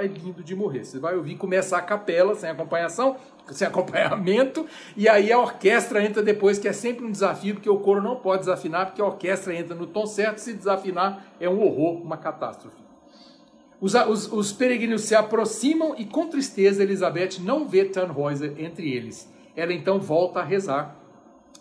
É 0.00 0.06
lindo 0.08 0.42
de 0.42 0.56
morrer. 0.56 0.84
Você 0.84 0.98
vai 0.98 1.14
ouvir 1.14 1.36
começar 1.36 1.78
a 1.78 1.82
capela 1.82 2.34
sem 2.34 2.50
acompanhação, 2.50 3.16
sem 3.52 3.68
acompanhamento, 3.68 4.66
e 4.96 5.08
aí 5.08 5.32
a 5.32 5.38
orquestra 5.38 6.04
entra 6.04 6.22
depois, 6.22 6.58
que 6.58 6.66
é 6.66 6.72
sempre 6.72 7.04
um 7.04 7.10
desafio, 7.12 7.54
porque 7.54 7.70
o 7.70 7.78
coro 7.78 8.02
não 8.02 8.16
pode 8.16 8.40
desafinar, 8.40 8.86
porque 8.86 9.00
a 9.00 9.06
orquestra 9.06 9.54
entra 9.54 9.76
no 9.76 9.86
tom 9.86 10.06
certo, 10.06 10.38
se 10.38 10.52
desafinar 10.52 11.24
é 11.38 11.48
um 11.48 11.62
horror, 11.62 12.02
uma 12.02 12.16
catástrofe. 12.16 12.82
Os, 13.80 13.94
os, 13.94 14.32
os 14.32 14.52
peregrinos 14.52 15.02
se 15.02 15.14
aproximam 15.14 15.94
e 15.98 16.04
com 16.04 16.26
tristeza 16.28 16.82
Elizabeth 16.82 17.40
não 17.40 17.68
vê 17.68 17.84
Tannhäuser 17.84 18.54
entre 18.58 18.92
eles. 18.92 19.30
Ela 19.56 19.72
então 19.72 20.00
volta 20.00 20.40
a 20.40 20.44
rezar 20.44 21.01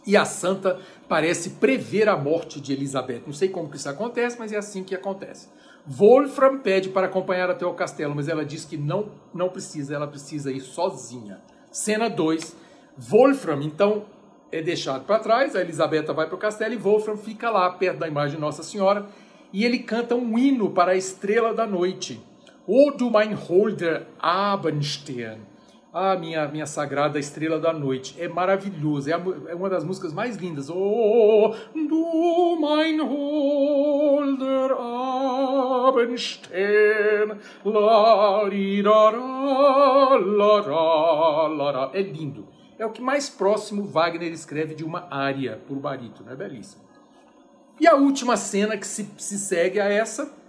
e 0.05 0.17
a 0.17 0.25
santa 0.25 0.79
parece 1.07 1.51
prever 1.51 2.09
a 2.09 2.17
morte 2.17 2.59
de 2.59 2.73
Elizabeth. 2.73 3.23
Não 3.25 3.33
sei 3.33 3.49
como 3.49 3.69
que 3.69 3.77
isso 3.77 3.89
acontece, 3.89 4.37
mas 4.39 4.51
é 4.51 4.57
assim 4.57 4.83
que 4.83 4.95
acontece. 4.95 5.47
Wolfram 5.85 6.59
pede 6.59 6.89
para 6.89 7.07
acompanhar 7.07 7.49
até 7.49 7.65
o 7.65 7.73
castelo, 7.73 8.15
mas 8.15 8.27
ela 8.27 8.45
diz 8.45 8.65
que 8.65 8.77
não, 8.77 9.09
não 9.33 9.49
precisa, 9.49 9.95
ela 9.95 10.07
precisa 10.07 10.51
ir 10.51 10.61
sozinha. 10.61 11.41
Cena 11.71 12.09
2. 12.09 12.55
Wolfram, 12.97 13.61
então, 13.61 14.05
é 14.51 14.61
deixado 14.61 15.05
para 15.05 15.19
trás, 15.19 15.55
a 15.55 15.61
Elisabetta 15.61 16.13
vai 16.13 16.27
para 16.27 16.35
o 16.35 16.39
castelo 16.39 16.73
e 16.73 16.77
Wolfram 16.77 17.17
fica 17.17 17.49
lá, 17.49 17.69
perto 17.71 17.99
da 17.99 18.07
imagem 18.07 18.35
de 18.35 18.41
Nossa 18.41 18.63
Senhora, 18.63 19.07
e 19.53 19.65
ele 19.65 19.79
canta 19.79 20.15
um 20.15 20.37
hino 20.37 20.71
para 20.71 20.91
a 20.91 20.95
estrela 20.95 21.53
da 21.53 21.65
noite. 21.65 22.21
O 22.67 22.91
du 22.91 23.09
mein 23.09 23.33
holder 23.33 24.07
Abendstern. 24.19 25.50
Ah, 25.93 26.15
minha, 26.15 26.47
minha 26.47 26.65
sagrada 26.65 27.19
estrela 27.19 27.60
da 27.60 27.73
noite. 27.73 28.15
É 28.17 28.25
maravilhoso. 28.25 29.10
É, 29.10 29.13
a, 29.13 29.21
é 29.49 29.56
uma 29.56 29.69
das 29.69 29.84
músicas 29.84 30.13
mais 30.13 30.38
lindas. 30.38 30.69
Oh, 30.69 31.54
du 31.75 32.58
mein 32.62 32.97
holder 33.01 34.71
Abendstern. 35.89 37.39
La, 37.65 38.47
ri, 38.47 38.82
la, 38.82 39.10
la, 39.12 40.15
la, 40.17 41.47
la, 41.47 41.91
É 41.93 42.01
lindo. 42.01 42.47
É 42.80 42.86
o 42.86 42.91
que 42.91 43.01
mais 43.01 43.30
próximo 43.30 43.84
Wagner 43.84 44.32
escreve 44.32 44.73
de 44.73 44.86
uma 44.86 45.08
área 45.12 45.60
por 45.67 45.75
barítono. 45.77 46.32
É 46.32 46.36
belíssimo. 46.38 46.84
E 47.82 47.88
a 47.88 47.95
última 47.95 48.38
cena 48.38 48.77
que 48.77 48.88
se, 48.88 49.10
se 49.17 49.38
segue 49.38 49.80
a 49.80 49.89
essa 49.89 50.40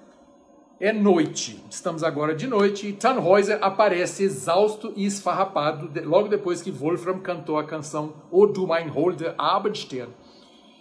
é 0.82 0.92
noite. 0.92 1.62
Estamos 1.70 2.02
agora 2.02 2.34
de 2.34 2.48
noite 2.48 2.88
e 2.88 2.92
Tannhäuser 2.92 3.56
aparece 3.62 4.24
exausto 4.24 4.92
e 4.96 5.06
esfarrapado 5.06 5.88
logo 6.04 6.26
depois 6.26 6.60
que 6.60 6.72
Wolfram 6.72 7.20
cantou 7.20 7.56
a 7.56 7.62
canção 7.62 8.14
O 8.32 8.46
du 8.46 8.66
mein 8.66 8.88
holder 8.88 9.32
Abendstern. 9.38 10.10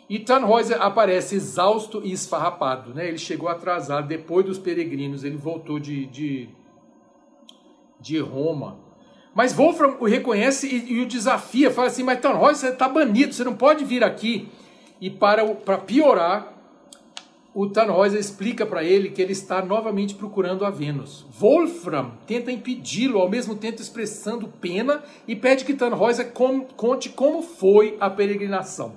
E 0.10 0.18
Tannhäuser 0.18 0.82
aparece 0.82 1.36
exausto 1.36 2.02
e 2.04 2.12
esfarrapado. 2.12 2.96
Né? 2.96 3.10
Ele 3.10 3.20
chegou 3.20 3.48
atrasado 3.48 4.08
depois 4.08 4.44
dos 4.44 4.58
peregrinos, 4.58 5.24
ele 5.24 5.38
voltou 5.38 5.78
de, 5.78 6.08
de, 6.08 6.50
de 8.00 8.18
Roma. 8.18 8.80
Mas 9.36 9.54
Wolfram 9.54 9.98
o 10.00 10.06
reconhece 10.06 10.68
e, 10.68 10.94
e 10.94 11.02
o 11.02 11.06
desafia, 11.06 11.70
fala 11.70 11.90
assim, 11.90 12.02
mas 12.02 12.20
Tannhäuser 12.20 12.74
está 12.74 12.90
banido, 12.90 13.34
você 13.34 13.44
não 13.44 13.56
pode 13.56 13.86
vir 13.86 14.04
aqui. 14.04 14.50
E 15.00 15.12
para, 15.12 15.46
para 15.54 15.78
piorar, 15.78 16.61
o 17.54 17.68
Tannhäuser 17.68 18.20
explica 18.20 18.66
para 18.66 18.84
ele 18.84 19.10
que 19.10 19.22
ele 19.22 19.34
está 19.34 19.64
novamente 19.64 20.16
procurando 20.16 20.66
a 20.66 20.70
Vênus. 20.70 21.26
Wolfram 21.38 22.14
tenta 22.26 22.52
impedi-lo, 22.52 23.20
ao 23.20 23.30
mesmo 23.30 23.56
tempo 23.56 23.82
expressando 23.82 24.48
pena 24.48 25.04
e 25.28 25.36
pede 25.36 25.66
que 25.66 25.74
Tannhäuser 25.74 26.32
conte 26.32 27.10
como 27.10 27.42
foi 27.42 27.98
a 28.00 28.10
peregrinação. 28.10 28.94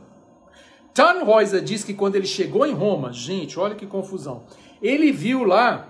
Tannhäuser 0.92 1.62
diz 1.62 1.82
que 1.82 1.94
quando 1.94 2.14
ele 2.14 2.26
chegou 2.26 2.64
em 2.64 2.72
Roma, 2.72 3.12
gente, 3.12 3.58
olha 3.58 3.74
que 3.74 3.86
confusão, 3.86 4.44
ele 4.80 5.10
viu 5.10 5.42
lá 5.42 5.88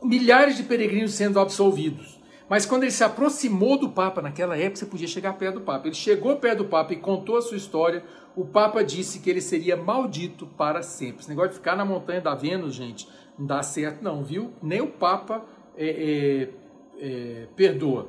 milhares 0.00 0.56
de 0.56 0.62
peregrinos 0.62 1.14
sendo 1.14 1.40
absolvidos. 1.40 2.15
Mas 2.48 2.64
quando 2.64 2.84
ele 2.84 2.92
se 2.92 3.02
aproximou 3.02 3.76
do 3.76 3.88
Papa, 3.88 4.22
naquela 4.22 4.56
época 4.56 4.76
você 4.76 4.86
podia 4.86 5.08
chegar 5.08 5.32
perto 5.32 5.56
do 5.56 5.60
Papa. 5.62 5.88
Ele 5.88 5.94
chegou 5.94 6.36
perto 6.36 6.58
do 6.58 6.64
Papa 6.66 6.92
e 6.92 6.96
contou 6.96 7.36
a 7.36 7.42
sua 7.42 7.56
história. 7.56 8.04
O 8.36 8.44
Papa 8.44 8.84
disse 8.84 9.18
que 9.18 9.28
ele 9.28 9.40
seria 9.40 9.76
maldito 9.76 10.46
para 10.46 10.82
sempre. 10.82 11.20
Esse 11.20 11.28
negócio 11.28 11.50
de 11.50 11.56
ficar 11.56 11.74
na 11.74 11.84
montanha 11.84 12.20
da 12.20 12.34
Vênus, 12.34 12.74
gente, 12.74 13.08
não 13.38 13.46
dá 13.46 13.62
certo, 13.62 14.02
não, 14.02 14.22
viu? 14.22 14.52
Nem 14.62 14.80
o 14.80 14.86
Papa 14.86 15.44
é, 15.76 15.88
é, 15.88 17.04
é, 17.04 17.46
perdoa. 17.56 18.08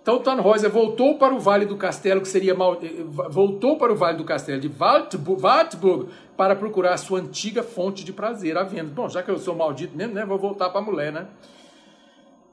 Então 0.00 0.18
Tannhäuser 0.18 0.68
voltou 0.70 1.16
para 1.16 1.32
o 1.32 1.38
Vale 1.38 1.64
do 1.64 1.76
Castelo, 1.76 2.20
que 2.20 2.28
seria 2.28 2.54
mal, 2.54 2.74
é, 2.74 2.88
voltou 3.30 3.76
para 3.78 3.92
o 3.92 3.96
Vale 3.96 4.18
do 4.18 4.24
Castelo 4.24 4.60
de 4.60 4.70
Wartburg 4.78 6.08
para 6.36 6.56
procurar 6.56 6.94
a 6.94 6.96
sua 6.96 7.20
antiga 7.20 7.62
fonte 7.62 8.04
de 8.04 8.12
prazer, 8.12 8.56
a 8.56 8.62
Vênus. 8.62 8.92
Bom, 8.92 9.08
já 9.08 9.22
que 9.22 9.30
eu 9.30 9.38
sou 9.38 9.54
maldito 9.54 9.96
mesmo, 9.96 10.14
né, 10.14 10.24
vou 10.24 10.38
voltar 10.38 10.70
para 10.70 10.80
a 10.80 10.84
mulher, 10.84 11.12
né? 11.12 11.26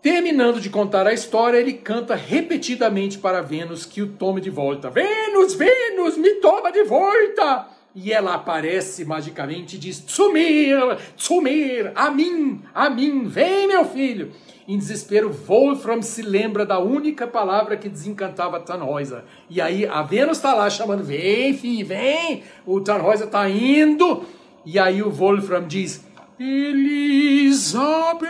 Terminando 0.01 0.61
de 0.61 0.69
contar 0.69 1.05
a 1.05 1.13
história, 1.13 1.57
ele 1.57 1.73
canta 1.73 2.15
repetidamente 2.15 3.17
para 3.17 3.41
Vênus 3.41 3.83
que 3.83 4.01
o 4.01 4.07
tome 4.07 4.39
de 4.39 4.49
volta. 4.49 4.89
Vênus, 4.89 5.55
Vênus, 5.55 6.15
me 6.15 6.35
toma 6.35 6.71
de 6.71 6.83
volta! 6.85 7.67
E 7.93 8.13
ela 8.13 8.35
aparece 8.35 9.03
magicamente 9.03 9.75
e 9.75 9.79
diz: 9.79 10.01
Sumir, 10.07 10.77
sumir, 11.17 11.91
a 11.95 12.09
mim, 12.09 12.61
a 12.73 12.89
mim, 12.89 13.25
vem 13.25 13.67
meu 13.67 13.83
filho. 13.83 14.31
Em 14.65 14.77
desespero, 14.77 15.33
Wolfram 15.33 16.01
se 16.01 16.21
lembra 16.21 16.65
da 16.65 16.79
única 16.79 17.27
palavra 17.27 17.75
que 17.75 17.89
desencantava 17.89 18.61
Tannhäuser. 18.61 19.23
E 19.49 19.59
aí 19.59 19.85
a 19.85 20.01
Vênus 20.01 20.37
está 20.37 20.53
lá 20.53 20.69
chamando: 20.69 21.03
Vem, 21.03 21.53
filho, 21.53 21.87
vem. 21.87 22.43
O 22.65 22.79
Tannhäuser 22.79 23.25
está 23.25 23.49
indo. 23.49 24.23
E 24.65 24.79
aí 24.79 25.03
o 25.03 25.09
Wolfram 25.09 25.67
diz: 25.67 26.05
Elizabeth. 26.39 28.29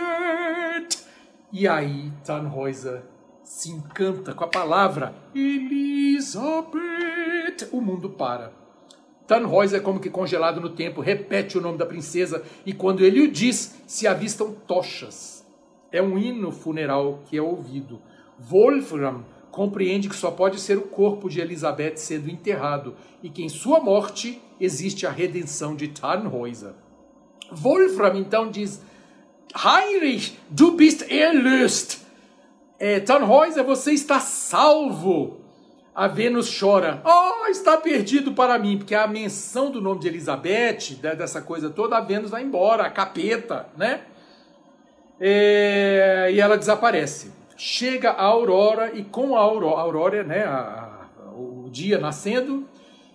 E 1.51 1.67
aí 1.67 2.13
Tannhäuser 2.23 3.01
se 3.43 3.71
encanta 3.71 4.35
com 4.35 4.43
a 4.43 4.47
palavra 4.47 5.15
Elizabeth. 5.33 6.79
O 7.71 7.81
mundo 7.81 8.11
para. 8.11 8.53
Tannhäuser, 9.25 9.81
como 9.81 9.99
que 9.99 10.09
congelado 10.09 10.61
no 10.61 10.69
tempo, 10.69 11.01
repete 11.01 11.57
o 11.57 11.61
nome 11.61 11.77
da 11.77 11.85
princesa 11.85 12.43
e 12.65 12.73
quando 12.73 13.03
ele 13.03 13.21
o 13.21 13.31
diz, 13.31 13.81
se 13.87 14.05
avistam 14.07 14.53
tochas. 14.67 15.43
É 15.91 16.01
um 16.01 16.19
hino 16.19 16.51
funeral 16.51 17.23
que 17.25 17.37
é 17.37 17.41
ouvido. 17.41 17.99
Wolfram 18.37 19.25
compreende 19.49 20.07
que 20.07 20.15
só 20.15 20.29
pode 20.29 20.59
ser 20.59 20.77
o 20.77 20.83
corpo 20.83 21.27
de 21.27 21.41
Elizabeth 21.41 21.97
sendo 21.97 22.29
enterrado 22.29 22.95
e 23.23 23.29
que 23.29 23.43
em 23.43 23.49
sua 23.49 23.79
morte 23.79 24.39
existe 24.59 25.07
a 25.07 25.11
redenção 25.11 25.75
de 25.75 25.87
Tannhäuser. 25.87 26.73
Wolfram 27.51 28.15
então 28.15 28.51
diz: 28.51 28.81
Heinrich, 29.55 30.37
du 30.49 30.71
bist 30.71 31.09
erlöst. 31.11 31.99
É, 32.79 32.99
Tannhäuser, 32.99 33.63
você 33.63 33.91
está 33.91 34.19
salvo. 34.19 35.39
A 35.93 36.07
Vênus 36.07 36.57
chora. 36.57 37.01
Oh, 37.03 37.47
está 37.47 37.75
perdido 37.75 38.31
para 38.31 38.57
mim, 38.57 38.77
porque 38.77 38.95
a 38.95 39.05
menção 39.05 39.69
do 39.69 39.81
nome 39.81 39.99
de 39.99 40.07
Elizabeth, 40.07 40.95
dessa 41.01 41.41
coisa 41.41 41.69
toda, 41.69 41.97
a 41.97 42.01
Vênus 42.01 42.31
vai 42.31 42.41
embora, 42.41 42.83
a 42.83 42.89
capeta, 42.89 43.67
né? 43.75 44.01
É, 45.19 46.29
e 46.31 46.39
ela 46.39 46.57
desaparece. 46.57 47.33
Chega 47.57 48.11
a 48.11 48.23
aurora 48.23 48.91
e 48.97 49.03
com 49.03 49.35
a 49.35 49.39
aurora, 49.39 49.75
a 49.75 49.81
aurora 49.81 50.23
né, 50.23 50.45
a, 50.45 51.09
a, 51.19 51.31
o 51.31 51.67
dia 51.69 51.97
nascendo, 51.97 52.65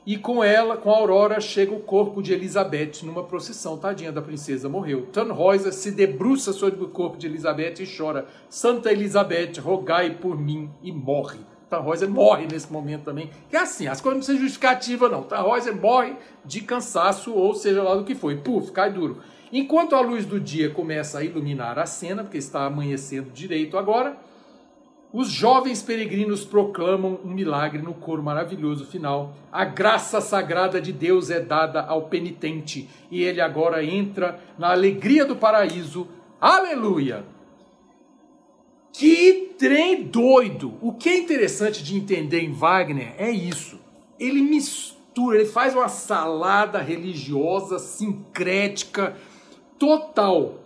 e 0.07 0.19
com 0.19 0.45
ela, 0.45 0.77
com 0.77 0.90
a 0.90 0.97
aurora, 0.97 1.40
chega 1.40 1.73
o 1.73 1.81
corpo 1.81 2.23
de 2.23 2.35
Elizabeth 2.35 3.03
numa 3.05 3.25
procissão. 3.25 3.79
Tadinha 3.79 4.12
da 4.12 4.21
princesa, 4.21 4.69
morreu. 4.69 5.07
Tannhäuser 5.07 5.73
se 5.73 5.90
debruça 5.90 6.53
sobre 6.53 6.85
o 6.85 6.88
corpo 6.88 7.17
de 7.17 7.27
Elizabeth 7.27 7.81
e 7.81 7.87
chora: 7.87 8.27
Santa 8.51 8.93
Elizabeth, 8.93 9.59
rogai 9.61 10.11
por 10.11 10.38
mim, 10.38 10.71
e 10.83 10.93
morre. 10.93 11.38
Tannhäuser 11.71 12.09
morre 12.11 12.47
nesse 12.47 12.71
momento 12.71 13.05
também. 13.05 13.31
Que 13.49 13.57
é 13.57 13.61
assim, 13.61 13.87
as 13.87 14.03
coisas 14.03 14.19
não 14.19 14.27
são 14.27 14.37
justificativas, 14.37 15.11
não. 15.11 15.23
Tannhäuser 15.23 15.75
morre 15.75 16.14
de 16.45 16.61
cansaço, 16.61 17.33
ou 17.33 17.55
seja 17.55 17.83
lá 17.83 17.95
do 17.95 18.05
que 18.05 18.14
foi. 18.14 18.37
Puf, 18.37 18.73
cai 18.73 18.93
duro. 18.93 19.23
Enquanto 19.51 19.95
a 19.95 20.01
luz 20.01 20.27
do 20.27 20.38
dia 20.38 20.69
começa 20.69 21.21
a 21.21 21.25
iluminar 21.25 21.79
a 21.79 21.87
cena, 21.87 22.25
porque 22.25 22.38
está 22.38 22.67
amanhecendo 22.67 23.31
direito 23.31 23.79
agora, 23.79 24.19
os 25.14 25.29
jovens 25.29 25.81
peregrinos 25.81 26.44
proclamam 26.44 27.20
um 27.24 27.29
milagre 27.29 27.81
no 27.81 27.94
coro 27.94 28.20
maravilhoso 28.20 28.85
final. 28.85 29.33
A 29.53 29.64
graça 29.64 30.20
sagrada 30.20 30.81
de 30.81 30.92
Deus 30.92 31.31
é 31.31 31.38
dada 31.38 31.83
ao 31.83 32.09
penitente 32.09 32.88
e 33.12 33.22
ele 33.22 33.40
agora 33.40 33.85
entra 33.85 34.40
na 34.59 34.72
alegria 34.72 35.24
do 35.24 35.37
paraíso. 35.37 36.09
Aleluia! 36.40 37.24
Que 38.92 39.55
trem 39.57 40.03
doido! 40.03 40.74
O 40.83 40.92
que 40.92 41.09
é 41.11 41.16
interessante 41.16 41.85
de 41.85 41.96
entender 41.96 42.40
em 42.40 42.53
Wagner 42.53 43.14
é 43.16 43.31
isso. 43.31 43.79
Ele 44.18 44.42
mistura, 44.42 45.37
ele 45.37 45.48
faz 45.48 45.77
uma 45.77 45.88
salada 45.88 46.81
religiosa, 46.81 47.79
sincrética, 47.79 49.16
total. 49.79 50.59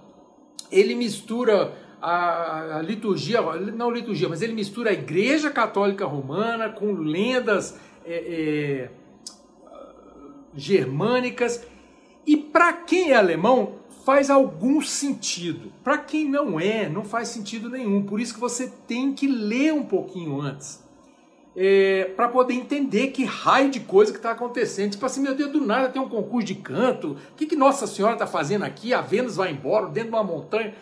Ele 0.73 0.95
mistura 0.95 1.87
a, 2.01 2.79
a, 2.79 2.83
liturgia, 2.83 3.41
não 3.41 3.91
liturgia, 3.91 4.29
mas 4.29 4.43
ele 4.43 4.53
mistura 4.53 4.91
a 4.91 4.93
Igreja 4.93 5.51
Católica 5.51 6.05
Romana 6.05 6.69
com 6.69 6.93
lendas 6.93 7.79
é, 8.05 8.15
é, 8.15 8.91
germânicas. 10.55 11.67
E 12.27 12.37
para 12.37 12.73
quem 12.73 13.13
é 13.13 13.17
alemão, 13.17 13.79
faz 14.05 14.31
algum 14.31 14.81
sentido. 14.81 15.73
Para 15.85 15.99
quem 15.99 16.29
não 16.29 16.59
é, 16.59 16.89
não 16.89 17.05
faz 17.05 17.29
sentido 17.29 17.69
nenhum. 17.69 18.03
Por 18.03 18.21
isso 18.21 18.35
que 18.35 18.41
você 18.41 18.73
tem 18.87 19.13
que 19.13 19.27
ler 19.27 19.73
um 19.75 19.85
pouquinho 19.85 20.41
antes. 20.41 20.83
É, 21.55 22.05
para 22.17 22.29
poder 22.29 22.55
entender 22.55 23.09
que 23.09 23.25
raio 23.25 23.71
de 23.71 23.81
coisa 23.81 24.13
que 24.13 24.19
está 24.19 24.31
acontecendo. 24.31 24.93
Tipo 24.93 25.05
assim, 25.05 25.21
meu 25.21 25.35
Deus, 25.35 25.51
do 25.51 25.61
nada 25.61 25.89
tem 25.89 26.01
um 26.01 26.09
concurso 26.09 26.47
de 26.47 26.55
canto. 26.55 27.19
O 27.33 27.35
que, 27.37 27.47
que 27.47 27.57
Nossa 27.57 27.87
Senhora 27.87 28.15
está 28.15 28.27
fazendo 28.27 28.65
aqui? 28.65 28.95
A 28.95 29.01
Vênus 29.01 29.37
vai 29.37 29.51
embora 29.51 29.89
dentro 29.89 30.11
de 30.11 30.17
uma 30.17 30.25
montanha. 30.25 30.75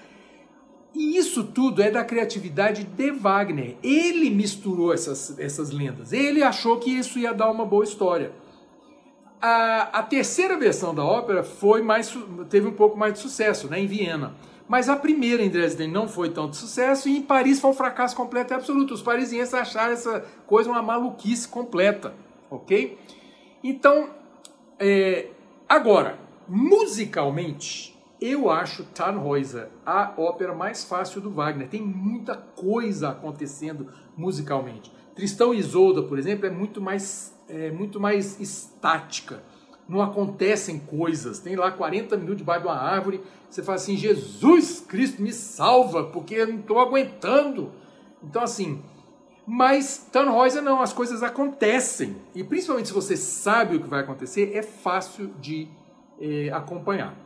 E 0.96 1.18
isso 1.18 1.44
tudo 1.44 1.82
é 1.82 1.90
da 1.90 2.02
criatividade 2.02 2.84
de 2.84 3.10
Wagner. 3.10 3.76
Ele 3.82 4.30
misturou 4.30 4.94
essas, 4.94 5.38
essas 5.38 5.70
lendas. 5.70 6.10
Ele 6.10 6.42
achou 6.42 6.78
que 6.78 6.90
isso 6.90 7.18
ia 7.18 7.34
dar 7.34 7.50
uma 7.50 7.66
boa 7.66 7.84
história. 7.84 8.32
A, 9.38 9.98
a 9.98 10.02
terceira 10.02 10.56
versão 10.56 10.94
da 10.94 11.04
ópera 11.04 11.42
foi 11.42 11.82
mais, 11.82 12.16
teve 12.48 12.66
um 12.66 12.72
pouco 12.72 12.96
mais 12.96 13.12
de 13.12 13.18
sucesso, 13.18 13.68
né, 13.68 13.78
em 13.78 13.86
Viena. 13.86 14.34
Mas 14.66 14.88
a 14.88 14.96
primeira 14.96 15.42
em 15.42 15.50
Dresden 15.50 15.88
não 15.88 16.08
foi 16.08 16.30
tanto 16.30 16.56
sucesso 16.56 17.10
e 17.10 17.18
em 17.18 17.22
Paris 17.22 17.60
foi 17.60 17.70
um 17.70 17.74
fracasso 17.74 18.16
completo 18.16 18.54
e 18.54 18.56
absoluto. 18.56 18.94
Os 18.94 19.02
parisienses 19.02 19.52
acharam 19.52 19.92
essa 19.92 20.24
coisa 20.46 20.70
uma 20.70 20.80
maluquice 20.80 21.46
completa, 21.46 22.14
ok? 22.50 22.98
Então, 23.62 24.08
é, 24.78 25.28
agora, 25.68 26.18
musicalmente, 26.48 27.95
eu 28.20 28.50
acho 28.50 28.84
Tannhäuser 28.84 29.68
a 29.84 30.12
ópera 30.16 30.54
mais 30.54 30.84
fácil 30.84 31.20
do 31.20 31.30
Wagner. 31.30 31.68
Tem 31.68 31.82
muita 31.82 32.34
coisa 32.34 33.10
acontecendo 33.10 33.88
musicalmente. 34.16 34.90
Tristão 35.14 35.52
e 35.52 35.58
Isolda, 35.58 36.02
por 36.02 36.18
exemplo, 36.18 36.46
é 36.46 36.50
muito 36.50 36.80
mais, 36.80 37.34
é, 37.48 37.70
muito 37.70 38.00
mais 38.00 38.40
estática. 38.40 39.42
Não 39.88 40.02
acontecem 40.02 40.78
coisas. 40.78 41.38
Tem 41.38 41.56
lá 41.56 41.70
40 41.70 42.16
minutos 42.16 42.38
debaixo 42.38 42.62
de 42.62 42.68
uma 42.68 42.76
árvore. 42.76 43.20
Você 43.48 43.62
fala 43.62 43.76
assim: 43.76 43.96
Jesus 43.96 44.80
Cristo 44.80 45.22
me 45.22 45.32
salva, 45.32 46.04
porque 46.04 46.34
eu 46.34 46.48
não 46.48 46.58
estou 46.60 46.80
aguentando. 46.80 47.72
Então, 48.22 48.42
assim. 48.42 48.82
Mas 49.48 50.08
Tannhäuser 50.10 50.60
não, 50.60 50.82
as 50.82 50.92
coisas 50.92 51.22
acontecem. 51.22 52.16
E 52.34 52.42
principalmente 52.42 52.88
se 52.88 52.94
você 52.94 53.16
sabe 53.16 53.76
o 53.76 53.80
que 53.80 53.88
vai 53.88 54.00
acontecer, 54.00 54.50
é 54.56 54.62
fácil 54.62 55.28
de 55.40 55.68
é, 56.20 56.50
acompanhar. 56.50 57.25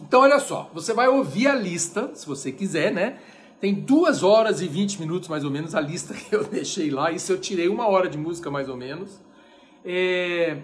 Então, 0.00 0.20
olha 0.22 0.38
só, 0.40 0.70
você 0.72 0.92
vai 0.92 1.08
ouvir 1.08 1.46
a 1.46 1.54
lista, 1.54 2.10
se 2.14 2.26
você 2.26 2.50
quiser, 2.50 2.92
né? 2.92 3.18
Tem 3.60 3.74
duas 3.74 4.22
horas 4.22 4.60
e 4.60 4.66
20 4.66 4.98
minutos, 5.00 5.28
mais 5.28 5.44
ou 5.44 5.50
menos, 5.50 5.74
a 5.74 5.80
lista 5.80 6.14
que 6.18 6.34
eu 6.34 6.44
deixei 6.44 6.90
lá. 6.90 7.10
Isso 7.10 7.32
eu 7.32 7.40
tirei 7.40 7.68
uma 7.68 7.86
hora 7.86 8.08
de 8.08 8.18
música, 8.18 8.50
mais 8.50 8.68
ou 8.68 8.76
menos. 8.76 9.20
É... 9.84 10.58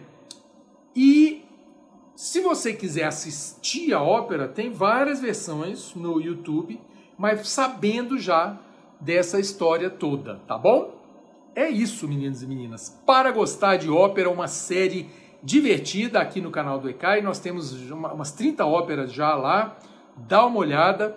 E 0.94 1.44
se 2.16 2.40
você 2.40 2.72
quiser 2.72 3.04
assistir 3.04 3.94
a 3.94 4.02
ópera, 4.02 4.48
tem 4.48 4.72
várias 4.72 5.20
versões 5.20 5.94
no 5.94 6.20
YouTube, 6.20 6.80
mas 7.16 7.48
sabendo 7.48 8.18
já 8.18 8.58
dessa 9.00 9.38
história 9.38 9.88
toda, 9.88 10.40
tá 10.48 10.58
bom? 10.58 10.98
É 11.54 11.68
isso, 11.68 12.08
meninos 12.08 12.42
e 12.42 12.46
meninas. 12.46 13.00
Para 13.06 13.30
gostar 13.30 13.76
de 13.76 13.88
ópera, 13.88 14.28
uma 14.28 14.48
série 14.48 15.08
divertida 15.42 16.20
aqui 16.20 16.40
no 16.40 16.50
canal 16.50 16.78
do 16.78 16.88
ECAI. 16.88 17.22
Nós 17.22 17.38
temos 17.38 17.72
uma, 17.90 18.12
umas 18.12 18.32
30 18.32 18.64
óperas 18.66 19.12
já 19.12 19.34
lá. 19.34 19.76
Dá 20.16 20.44
uma 20.46 20.58
olhada. 20.58 21.16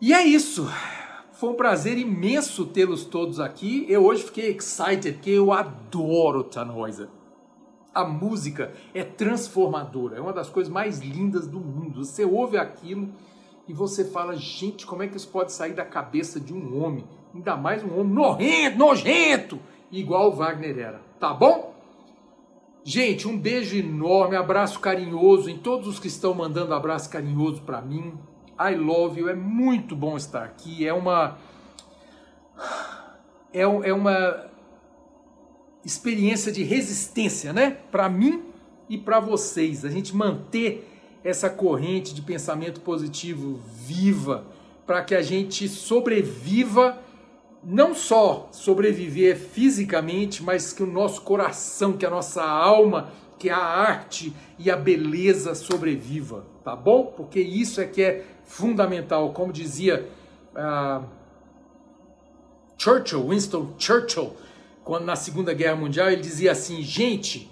E 0.00 0.12
é 0.12 0.22
isso. 0.24 0.68
Foi 1.32 1.50
um 1.50 1.54
prazer 1.54 1.96
imenso 1.96 2.66
tê-los 2.66 3.04
todos 3.04 3.40
aqui. 3.40 3.86
Eu 3.88 4.04
hoje 4.04 4.24
fiquei 4.24 4.50
excited 4.50 5.12
porque 5.12 5.30
eu 5.30 5.52
adoro 5.52 6.44
Tannhäuser. 6.44 7.08
A 7.94 8.04
música 8.04 8.72
é 8.94 9.02
transformadora, 9.02 10.16
é 10.16 10.20
uma 10.20 10.32
das 10.32 10.48
coisas 10.48 10.72
mais 10.72 11.00
lindas 11.00 11.46
do 11.48 11.58
mundo. 11.58 12.04
Você 12.04 12.24
ouve 12.24 12.56
aquilo 12.56 13.08
e 13.66 13.72
você 13.72 14.04
fala, 14.04 14.36
gente, 14.36 14.86
como 14.86 15.02
é 15.02 15.08
que 15.08 15.16
isso 15.16 15.28
pode 15.28 15.52
sair 15.52 15.72
da 15.72 15.84
cabeça 15.84 16.38
de 16.38 16.52
um 16.52 16.82
homem? 16.84 17.04
Ainda 17.34 17.56
mais 17.56 17.82
um 17.82 17.98
homem 17.98 18.12
nojento, 18.12 18.78
nojento, 18.78 19.60
igual 19.90 20.28
o 20.28 20.32
Wagner 20.32 20.78
era. 20.78 21.00
Tá 21.18 21.32
bom? 21.32 21.69
Gente, 22.82 23.28
um 23.28 23.38
beijo 23.38 23.76
enorme, 23.76 24.36
abraço 24.36 24.80
carinhoso 24.80 25.50
em 25.50 25.58
todos 25.58 25.86
os 25.86 25.98
que 25.98 26.08
estão 26.08 26.32
mandando 26.32 26.72
abraço 26.72 27.10
carinhoso 27.10 27.62
para 27.62 27.80
mim. 27.82 28.14
I 28.58 28.74
love 28.74 29.20
you, 29.20 29.28
é 29.28 29.34
muito 29.34 29.94
bom 29.94 30.16
estar 30.16 30.44
aqui. 30.44 30.86
É 30.86 30.92
uma 30.92 31.38
é, 33.52 33.62
é 33.62 33.92
uma 33.92 34.46
experiência 35.84 36.50
de 36.52 36.62
resistência, 36.62 37.52
né? 37.52 37.78
Para 37.90 38.08
mim 38.08 38.42
e 38.88 38.96
para 38.96 39.20
vocês. 39.20 39.84
A 39.84 39.88
gente 39.88 40.14
manter 40.14 40.86
essa 41.22 41.50
corrente 41.50 42.14
de 42.14 42.22
pensamento 42.22 42.80
positivo 42.80 43.60
viva 43.74 44.46
para 44.86 45.04
que 45.04 45.14
a 45.14 45.22
gente 45.22 45.68
sobreviva, 45.68 46.98
não 47.62 47.94
só 47.94 48.48
sobreviver 48.52 49.36
fisicamente, 49.36 50.42
mas 50.42 50.72
que 50.72 50.82
o 50.82 50.86
nosso 50.86 51.22
coração, 51.22 51.96
que 51.96 52.06
a 52.06 52.10
nossa 52.10 52.42
alma, 52.42 53.10
que 53.38 53.50
a 53.50 53.58
arte 53.58 54.32
e 54.58 54.70
a 54.70 54.76
beleza 54.76 55.54
sobreviva, 55.54 56.44
tá 56.64 56.74
bom? 56.74 57.06
Porque 57.16 57.40
isso 57.40 57.80
é 57.80 57.86
que 57.86 58.02
é 58.02 58.24
fundamental, 58.44 59.32
como 59.32 59.52
dizia 59.52 60.08
uh, 60.54 61.04
Churchill, 62.76 63.28
Winston 63.28 63.74
Churchill, 63.78 64.34
quando 64.82 65.04
na 65.04 65.16
Segunda 65.16 65.52
Guerra 65.52 65.76
Mundial, 65.76 66.10
ele 66.10 66.22
dizia 66.22 66.52
assim: 66.52 66.82
gente, 66.82 67.50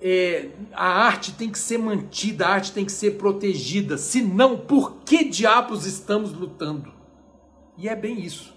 é, 0.00 0.50
a 0.72 0.86
arte 0.86 1.32
tem 1.32 1.50
que 1.50 1.58
ser 1.58 1.78
mantida, 1.78 2.46
a 2.46 2.50
arte 2.50 2.72
tem 2.72 2.84
que 2.84 2.92
ser 2.92 3.12
protegida, 3.12 3.96
senão, 3.96 4.58
por 4.58 4.96
que 5.04 5.24
diabos 5.24 5.86
estamos 5.86 6.32
lutando? 6.32 6.92
E 7.78 7.88
é 7.88 7.96
bem 7.96 8.20
isso. 8.20 8.54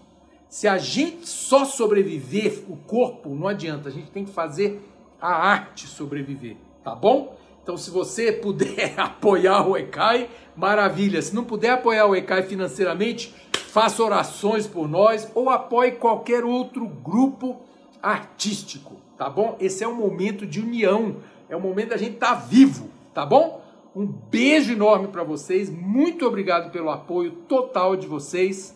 Se 0.55 0.69
a 0.69 0.77
gente 0.77 1.27
só 1.27 1.65
sobreviver, 1.65 2.63
o 2.69 2.77
corpo 2.77 3.35
não 3.35 3.45
adianta, 3.45 3.89
a 3.89 3.91
gente 3.91 4.09
tem 4.09 4.23
que 4.23 4.31
fazer 4.31 4.81
a 5.19 5.27
arte 5.27 5.85
sobreviver, 5.85 6.55
tá 6.81 6.95
bom? 6.95 7.35
Então, 7.61 7.75
se 7.75 7.91
você 7.91 8.31
puder 8.41 8.97
apoiar 8.97 9.67
o 9.67 9.75
ECAI, 9.75 10.29
maravilha. 10.55 11.21
Se 11.21 11.35
não 11.35 11.43
puder 11.43 11.71
apoiar 11.71 12.05
o 12.05 12.15
ECAI 12.15 12.43
financeiramente, 12.43 13.35
faça 13.67 14.01
orações 14.01 14.65
por 14.65 14.87
nós 14.87 15.29
ou 15.35 15.49
apoie 15.49 15.91
qualquer 15.91 16.45
outro 16.45 16.87
grupo 16.87 17.57
artístico, 18.01 18.95
tá 19.17 19.29
bom? 19.29 19.57
Esse 19.59 19.83
é 19.83 19.87
um 19.89 19.95
momento 19.95 20.47
de 20.47 20.61
união, 20.61 21.17
é 21.49 21.55
o 21.57 21.59
momento 21.59 21.89
da 21.89 21.97
gente 21.97 22.13
estar 22.13 22.33
tá 22.33 22.35
vivo, 22.35 22.89
tá 23.13 23.25
bom? 23.25 23.61
Um 23.93 24.05
beijo 24.05 24.71
enorme 24.71 25.09
para 25.09 25.21
vocês, 25.21 25.69
muito 25.69 26.25
obrigado 26.25 26.71
pelo 26.71 26.91
apoio 26.91 27.31
total 27.45 27.97
de 27.97 28.07
vocês 28.07 28.73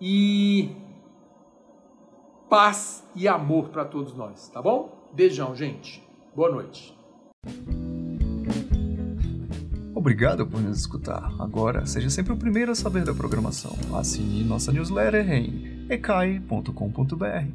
e 0.00 0.70
paz 2.50 3.04
e 3.14 3.28
amor 3.28 3.68
para 3.68 3.84
todos 3.84 4.12
nós, 4.12 4.48
tá 4.48 4.60
bom? 4.60 5.08
Beijão, 5.14 5.54
gente. 5.54 6.02
Boa 6.34 6.50
noite. 6.50 6.98
Obrigado 9.94 10.44
por 10.44 10.60
nos 10.60 10.80
escutar. 10.80 11.32
Agora, 11.38 11.86
seja 11.86 12.10
sempre 12.10 12.32
o 12.32 12.36
primeiro 12.36 12.72
a 12.72 12.74
saber 12.74 13.04
da 13.04 13.14
programação. 13.14 13.72
Assine 13.96 14.42
nossa 14.42 14.72
newsletter 14.72 15.30
em 15.30 15.86
ecai.com.br. 15.88 17.46